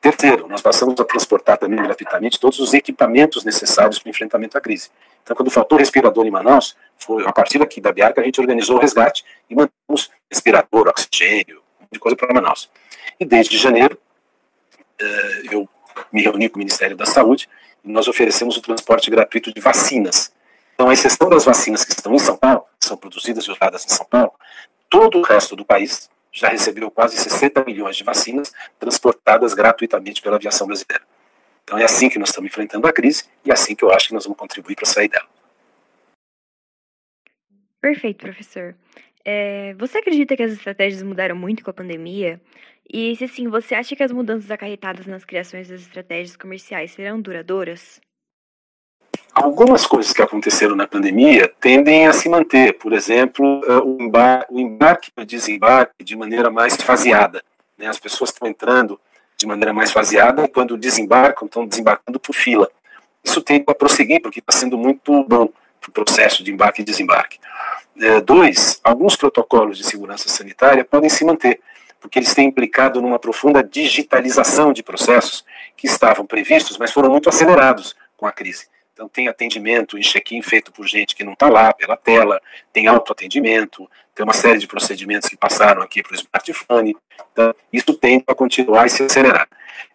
Terceiro, 0.00 0.46
nós 0.46 0.62
passamos 0.62 0.98
a 1.00 1.04
transportar 1.04 1.58
também 1.58 1.82
gratuitamente 1.82 2.38
todos 2.38 2.60
os 2.60 2.72
equipamentos 2.72 3.44
necessários 3.44 3.98
para 3.98 4.08
o 4.08 4.10
enfrentamento 4.10 4.56
à 4.56 4.60
crise. 4.60 4.90
Então, 5.22 5.36
quando 5.36 5.50
faltou 5.50 5.76
respirador 5.76 6.24
em 6.24 6.30
Manaus, 6.30 6.76
foi 6.96 7.26
a 7.26 7.32
partir 7.32 7.58
daqui 7.58 7.80
da 7.80 7.92
Biarca 7.92 8.20
a 8.20 8.24
gente 8.24 8.40
organizou 8.40 8.76
o 8.76 8.80
resgate 8.80 9.24
e 9.50 9.54
mandamos 9.54 10.10
respirador, 10.30 10.88
oxigênio, 10.88 11.62
de 11.90 11.98
coisa 11.98 12.16
para 12.16 12.32
Manaus. 12.32 12.70
E 13.18 13.24
desde 13.24 13.58
janeiro, 13.58 13.98
eh, 15.00 15.42
eu 15.50 15.68
me 16.12 16.22
reuni 16.22 16.48
com 16.48 16.56
o 16.56 16.60
Ministério 16.60 16.96
da 16.96 17.04
Saúde 17.04 17.48
e 17.84 17.90
nós 17.90 18.06
oferecemos 18.06 18.56
o 18.56 18.62
transporte 18.62 19.10
gratuito 19.10 19.52
de 19.52 19.60
vacinas. 19.60 20.32
Então, 20.74 20.88
a 20.88 20.92
exceção 20.92 21.28
das 21.28 21.44
vacinas 21.44 21.84
que 21.84 21.92
estão 21.92 22.14
em 22.14 22.18
São 22.20 22.36
Paulo, 22.36 22.64
são 22.78 22.96
produzidas 22.96 23.44
e 23.44 23.50
usadas 23.50 23.84
em 23.84 23.88
São 23.88 24.06
Paulo, 24.06 24.32
todo 24.88 25.18
o 25.18 25.22
resto 25.22 25.56
do 25.56 25.64
país 25.64 26.08
já 26.32 26.48
recebeu 26.48 26.90
quase 26.90 27.16
60 27.16 27.64
milhões 27.64 27.96
de 27.96 28.04
vacinas 28.04 28.52
transportadas 28.78 29.54
gratuitamente 29.54 30.22
pela 30.22 30.36
aviação 30.36 30.66
brasileira. 30.66 31.04
Então 31.64 31.78
é 31.78 31.84
assim 31.84 32.08
que 32.08 32.18
nós 32.18 32.30
estamos 32.30 32.48
enfrentando 32.48 32.86
a 32.86 32.92
crise 32.92 33.24
e 33.44 33.50
é 33.50 33.52
assim 33.52 33.74
que 33.74 33.84
eu 33.84 33.92
acho 33.92 34.08
que 34.08 34.14
nós 34.14 34.24
vamos 34.24 34.38
contribuir 34.38 34.74
para 34.74 34.86
sair 34.86 35.08
dela. 35.08 35.26
Perfeito, 37.80 38.18
professor. 38.18 38.74
É, 39.24 39.74
você 39.74 39.98
acredita 39.98 40.36
que 40.36 40.42
as 40.42 40.52
estratégias 40.52 41.02
mudaram 41.02 41.36
muito 41.36 41.62
com 41.62 41.70
a 41.70 41.74
pandemia? 41.74 42.40
E 42.90 43.14
se 43.16 43.28
sim, 43.28 43.48
você 43.48 43.74
acha 43.74 43.94
que 43.94 44.02
as 44.02 44.10
mudanças 44.10 44.50
acarretadas 44.50 45.06
nas 45.06 45.24
criações 45.24 45.68
das 45.68 45.82
estratégias 45.82 46.36
comerciais 46.36 46.92
serão 46.92 47.20
duradouras? 47.20 48.00
Algumas 49.40 49.86
coisas 49.86 50.12
que 50.12 50.20
aconteceram 50.20 50.74
na 50.74 50.86
pandemia 50.86 51.52
tendem 51.60 52.08
a 52.08 52.12
se 52.12 52.28
manter, 52.28 52.76
por 52.76 52.92
exemplo, 52.92 53.62
eh, 53.64 54.46
o 54.50 54.58
embarque 54.58 55.12
e 55.16 55.22
o 55.22 55.24
desembarque 55.24 56.02
de 56.02 56.16
maneira 56.16 56.50
mais 56.50 56.74
faseada. 56.74 57.40
Né? 57.78 57.86
As 57.86 58.00
pessoas 58.00 58.30
estão 58.30 58.48
entrando 58.48 59.00
de 59.36 59.46
maneira 59.46 59.72
mais 59.72 59.92
faseada 59.92 60.44
e 60.44 60.48
quando 60.48 60.76
desembarcam, 60.76 61.46
estão 61.46 61.64
desembarcando 61.64 62.18
por 62.18 62.34
fila. 62.34 62.68
Isso 63.22 63.40
tende 63.40 63.64
a 63.68 63.74
prosseguir, 63.74 64.20
porque 64.20 64.40
está 64.40 64.50
sendo 64.50 64.76
muito 64.76 65.22
bom 65.22 65.48
para 65.80 65.88
o 65.88 65.92
processo 65.92 66.42
de 66.42 66.50
embarque 66.50 66.82
e 66.82 66.84
desembarque. 66.84 67.38
É, 68.00 68.20
dois, 68.20 68.80
alguns 68.82 69.14
protocolos 69.14 69.78
de 69.78 69.84
segurança 69.84 70.28
sanitária 70.28 70.84
podem 70.84 71.08
se 71.08 71.24
manter, 71.24 71.60
porque 72.00 72.18
eles 72.18 72.34
têm 72.34 72.48
implicado 72.48 73.00
numa 73.00 73.20
profunda 73.20 73.62
digitalização 73.62 74.72
de 74.72 74.82
processos 74.82 75.44
que 75.76 75.86
estavam 75.86 76.26
previstos, 76.26 76.76
mas 76.76 76.90
foram 76.90 77.08
muito 77.08 77.28
acelerados 77.28 77.94
com 78.16 78.26
a 78.26 78.32
crise. 78.32 78.66
Então, 78.98 79.08
tem 79.08 79.28
atendimento 79.28 79.96
em 79.96 80.02
check-in 80.02 80.42
feito 80.42 80.72
por 80.72 80.84
gente 80.84 81.14
que 81.14 81.22
não 81.22 81.34
está 81.34 81.48
lá, 81.48 81.72
pela 81.72 81.96
tela, 81.96 82.42
tem 82.72 82.88
autoatendimento, 82.88 83.88
tem 84.12 84.24
uma 84.24 84.32
série 84.32 84.58
de 84.58 84.66
procedimentos 84.66 85.28
que 85.28 85.36
passaram 85.36 85.80
aqui 85.82 86.02
para 86.02 86.14
o 86.14 86.16
smartphone. 86.16 86.96
Então, 87.30 87.54
isso 87.72 87.94
tende 87.94 88.24
a 88.26 88.34
continuar 88.34 88.86
e 88.86 88.90
se 88.90 89.04
acelerar. 89.04 89.48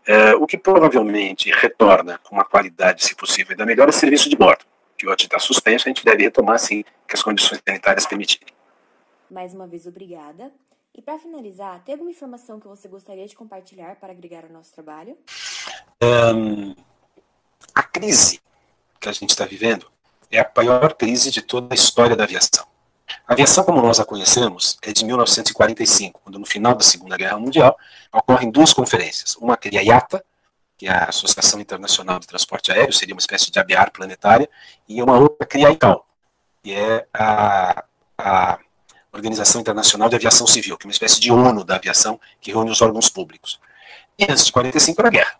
É, 0.07 0.35
o 0.35 0.47
que 0.47 0.57
provavelmente 0.57 1.51
retorna 1.51 2.17
com 2.19 2.35
uma 2.35 2.45
qualidade, 2.45 3.03
se 3.03 3.13
possível, 3.13 3.51
ainda 3.51 3.65
melhor 3.65 3.87
é 3.87 3.89
o 3.89 3.93
serviço 3.93 4.29
de 4.29 4.37
bordo, 4.37 4.63
que 4.97 5.05
hoje 5.05 5.25
está 5.25 5.37
suspenso, 5.37 5.85
a 5.85 5.89
gente 5.89 6.05
deve 6.05 6.23
retomar, 6.23 6.57
sim, 6.57 6.85
que 7.05 7.13
as 7.13 7.21
condições 7.21 7.61
sanitárias 7.67 8.05
permitirem. 8.05 8.53
Mais 9.29 9.53
uma 9.53 9.67
vez, 9.67 9.85
obrigada. 9.85 10.49
E 10.95 11.01
para 11.01 11.19
finalizar, 11.19 11.83
tem 11.83 11.95
alguma 11.95 12.11
informação 12.11 12.57
que 12.57 12.69
você 12.69 12.87
gostaria 12.87 13.27
de 13.27 13.35
compartilhar 13.35 13.97
para 13.97 14.13
agregar 14.13 14.45
ao 14.45 14.49
nosso 14.49 14.73
trabalho? 14.73 15.17
Um, 16.01 16.73
a 17.75 17.83
crise 17.83 18.39
que 19.03 19.09
a 19.09 19.11
gente 19.11 19.31
está 19.31 19.45
vivendo 19.45 19.85
é 20.31 20.39
a 20.39 20.49
maior 20.55 20.93
crise 20.93 21.29
de 21.29 21.41
toda 21.41 21.73
a 21.73 21.75
história 21.75 22.15
da 22.15 22.23
aviação. 22.23 22.65
A 23.27 23.33
aviação, 23.33 23.63
como 23.63 23.81
nós 23.81 23.99
a 23.99 24.05
conhecemos, 24.05 24.77
é 24.81 24.91
de 24.93 25.05
1945, 25.05 26.21
quando 26.23 26.39
no 26.39 26.45
final 26.45 26.73
da 26.73 26.83
Segunda 26.83 27.17
Guerra 27.17 27.37
Mundial 27.37 27.77
ocorrem 28.11 28.49
duas 28.49 28.73
conferências. 28.73 29.35
Uma 29.35 29.57
que 29.57 29.75
é 29.75 29.79
a 29.79 29.83
IATA, 29.83 30.23
que 30.77 30.87
é 30.87 30.91
a 30.91 31.05
Associação 31.05 31.59
Internacional 31.59 32.17
de 32.17 32.27
Transporte 32.27 32.71
Aéreo, 32.71 32.93
seria 32.93 33.13
uma 33.13 33.19
espécie 33.19 33.51
de 33.51 33.59
aviar 33.59 33.91
planetária, 33.91 34.49
e 34.87 35.01
uma 35.03 35.17
outra 35.17 35.45
que 35.45 35.57
é 35.57 35.65
a 35.65 35.71
ICAO, 35.71 36.05
que 36.63 36.73
é 36.73 37.05
a, 37.13 37.83
a 38.17 38.59
Organização 39.11 39.61
Internacional 39.61 40.09
de 40.09 40.15
Aviação 40.15 40.47
Civil, 40.47 40.77
que 40.77 40.85
é 40.85 40.87
uma 40.87 40.93
espécie 40.93 41.19
de 41.19 41.31
ONU 41.31 41.63
da 41.63 41.75
aviação 41.75 42.19
que 42.41 42.51
reúne 42.51 42.71
os 42.71 42.81
órgãos 42.81 43.09
públicos. 43.09 43.59
E 44.17 44.23
antes 44.23 44.45
de 44.45 44.51
45 44.51 45.01
era 45.01 45.07
a 45.09 45.11
guerra. 45.11 45.35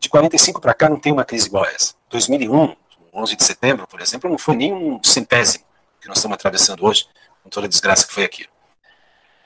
De 0.00 0.08
45 0.08 0.60
para 0.60 0.74
cá 0.74 0.88
não 0.88 0.98
tem 0.98 1.12
uma 1.12 1.24
crise 1.24 1.46
igual 1.46 1.64
a 1.64 1.68
essa. 1.68 1.94
2001, 2.10 2.74
11 3.14 3.36
de 3.36 3.44
setembro, 3.44 3.86
por 3.86 4.00
exemplo, 4.00 4.28
não 4.28 4.38
foi 4.38 4.56
nem 4.56 4.72
um 4.72 5.00
centésimo 5.02 5.64
que 6.00 6.08
nós 6.08 6.18
estamos 6.18 6.34
atravessando 6.34 6.84
hoje, 6.84 7.06
com 7.42 7.48
toda 7.48 7.66
a 7.66 7.68
desgraça 7.68 8.06
que 8.06 8.12
foi 8.12 8.24
aquilo. 8.24 8.50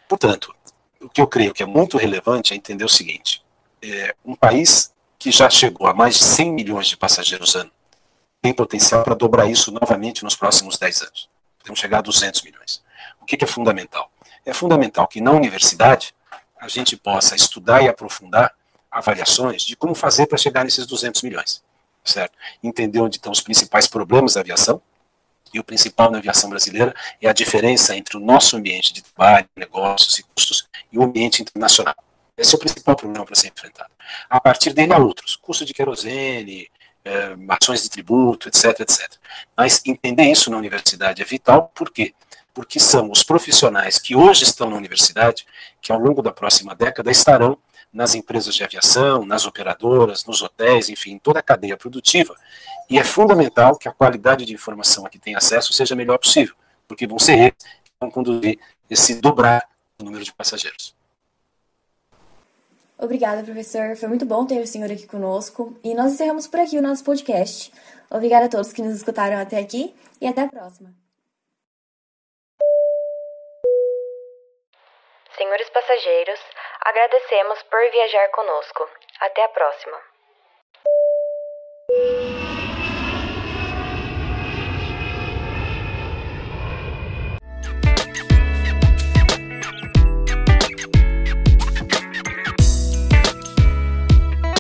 Portanto, 0.08 0.54
o 1.00 1.08
que 1.08 1.20
eu 1.20 1.26
creio 1.26 1.52
que 1.52 1.62
é 1.62 1.66
muito 1.66 1.98
relevante 1.98 2.52
é 2.52 2.56
entender 2.56 2.84
o 2.84 2.88
seguinte: 2.88 3.44
é, 3.82 4.14
um 4.24 4.34
país 4.34 4.92
que 5.18 5.30
já 5.30 5.50
chegou 5.50 5.86
a 5.86 5.94
mais 5.94 6.14
de 6.14 6.24
100 6.24 6.52
milhões 6.52 6.86
de 6.86 6.96
passageiros 6.96 7.54
ano 7.54 7.70
tem 8.40 8.54
potencial 8.54 9.02
para 9.02 9.14
dobrar 9.14 9.46
isso 9.50 9.70
novamente 9.72 10.24
nos 10.24 10.36
próximos 10.36 10.78
10 10.78 11.02
anos. 11.02 11.28
Podemos 11.58 11.80
chegar 11.80 11.98
a 11.98 12.02
200 12.02 12.42
milhões. 12.42 12.82
O 13.20 13.26
que, 13.26 13.36
que 13.36 13.44
é 13.44 13.48
fundamental? 13.48 14.10
É 14.46 14.54
fundamental 14.54 15.06
que 15.08 15.20
na 15.20 15.32
universidade 15.32 16.14
a 16.56 16.68
gente 16.68 16.96
possa 16.96 17.34
estudar 17.34 17.82
e 17.82 17.88
aprofundar 17.88 18.54
avaliações 18.90 19.62
de 19.62 19.76
como 19.76 19.94
fazer 19.94 20.26
para 20.26 20.38
chegar 20.38 20.64
nesses 20.64 20.86
200 20.86 21.22
milhões 21.22 21.62
certo? 22.08 22.32
Entender 22.62 23.00
onde 23.00 23.16
estão 23.16 23.32
os 23.32 23.40
principais 23.40 23.86
problemas 23.86 24.34
da 24.34 24.40
aviação, 24.40 24.80
e 25.52 25.58
o 25.58 25.64
principal 25.64 26.10
na 26.10 26.18
aviação 26.18 26.50
brasileira 26.50 26.94
é 27.20 27.28
a 27.28 27.32
diferença 27.32 27.96
entre 27.96 28.16
o 28.16 28.20
nosso 28.20 28.56
ambiente 28.56 28.92
de 28.92 29.02
trabalho, 29.02 29.48
negócios 29.56 30.18
e 30.18 30.22
custos 30.22 30.68
e 30.92 30.98
o 30.98 31.02
ambiente 31.02 31.42
internacional. 31.42 31.94
Esse 32.36 32.54
é 32.54 32.56
o 32.56 32.60
principal 32.60 32.94
problema 32.94 33.24
para 33.24 33.34
ser 33.34 33.48
enfrentado. 33.48 33.90
A 34.28 34.40
partir 34.40 34.72
dele 34.72 34.92
há 34.92 34.98
outros, 34.98 35.36
custo 35.36 35.64
de 35.64 35.74
querosene, 35.74 36.68
é, 37.04 37.36
ações 37.48 37.82
de 37.82 37.90
tributo, 37.90 38.48
etc, 38.48 38.80
etc. 38.80 39.10
Mas 39.56 39.82
entender 39.86 40.30
isso 40.30 40.50
na 40.50 40.56
universidade 40.56 41.22
é 41.22 41.24
vital, 41.24 41.72
por 41.74 41.90
quê? 41.90 42.14
Porque 42.54 42.78
são 42.78 43.10
os 43.10 43.22
profissionais 43.22 43.98
que 43.98 44.14
hoje 44.14 44.44
estão 44.44 44.70
na 44.70 44.76
universidade 44.76 45.46
que 45.80 45.90
ao 45.90 45.98
longo 45.98 46.22
da 46.22 46.32
próxima 46.32 46.74
década 46.74 47.10
estarão 47.10 47.58
nas 47.92 48.14
empresas 48.14 48.54
de 48.54 48.62
aviação, 48.62 49.24
nas 49.24 49.46
operadoras, 49.46 50.24
nos 50.24 50.42
hotéis, 50.42 50.88
enfim, 50.88 51.18
toda 51.18 51.40
a 51.40 51.42
cadeia 51.42 51.76
produtiva. 51.76 52.34
E 52.88 52.98
é 52.98 53.04
fundamental 53.04 53.76
que 53.76 53.88
a 53.88 53.92
qualidade 53.92 54.44
de 54.44 54.54
informação 54.54 55.06
a 55.06 55.10
que 55.10 55.18
tem 55.18 55.34
acesso 55.34 55.72
seja 55.72 55.94
a 55.94 55.96
melhor 55.96 56.18
possível, 56.18 56.54
porque 56.86 57.06
vão 57.06 57.18
ser 57.18 57.38
eles 57.38 57.64
que 57.84 57.90
vão 58.00 58.10
conduzir 58.10 58.58
esse 58.88 59.20
dobrar 59.20 59.68
o 60.00 60.04
número 60.04 60.24
de 60.24 60.32
passageiros. 60.32 60.94
Obrigada, 62.96 63.44
professor. 63.44 63.96
Foi 63.96 64.08
muito 64.08 64.26
bom 64.26 64.44
ter 64.44 64.60
o 64.60 64.66
senhor 64.66 64.90
aqui 64.90 65.06
conosco. 65.06 65.78
E 65.84 65.94
nós 65.94 66.12
encerramos 66.12 66.48
por 66.48 66.58
aqui 66.58 66.76
o 66.76 66.82
nosso 66.82 67.04
podcast. 67.04 67.72
Obrigada 68.10 68.46
a 68.46 68.48
todos 68.48 68.72
que 68.72 68.82
nos 68.82 68.96
escutaram 68.96 69.38
até 69.38 69.58
aqui 69.58 69.94
e 70.20 70.26
até 70.26 70.42
a 70.42 70.48
próxima. 70.48 70.92
Senhores 75.36 75.68
passageiros, 75.70 76.40
Agradecemos 76.80 77.62
por 77.64 77.90
viajar 77.90 78.30
conosco. 78.30 78.88
Até 79.20 79.44
a 79.44 79.48
próxima. 79.48 79.98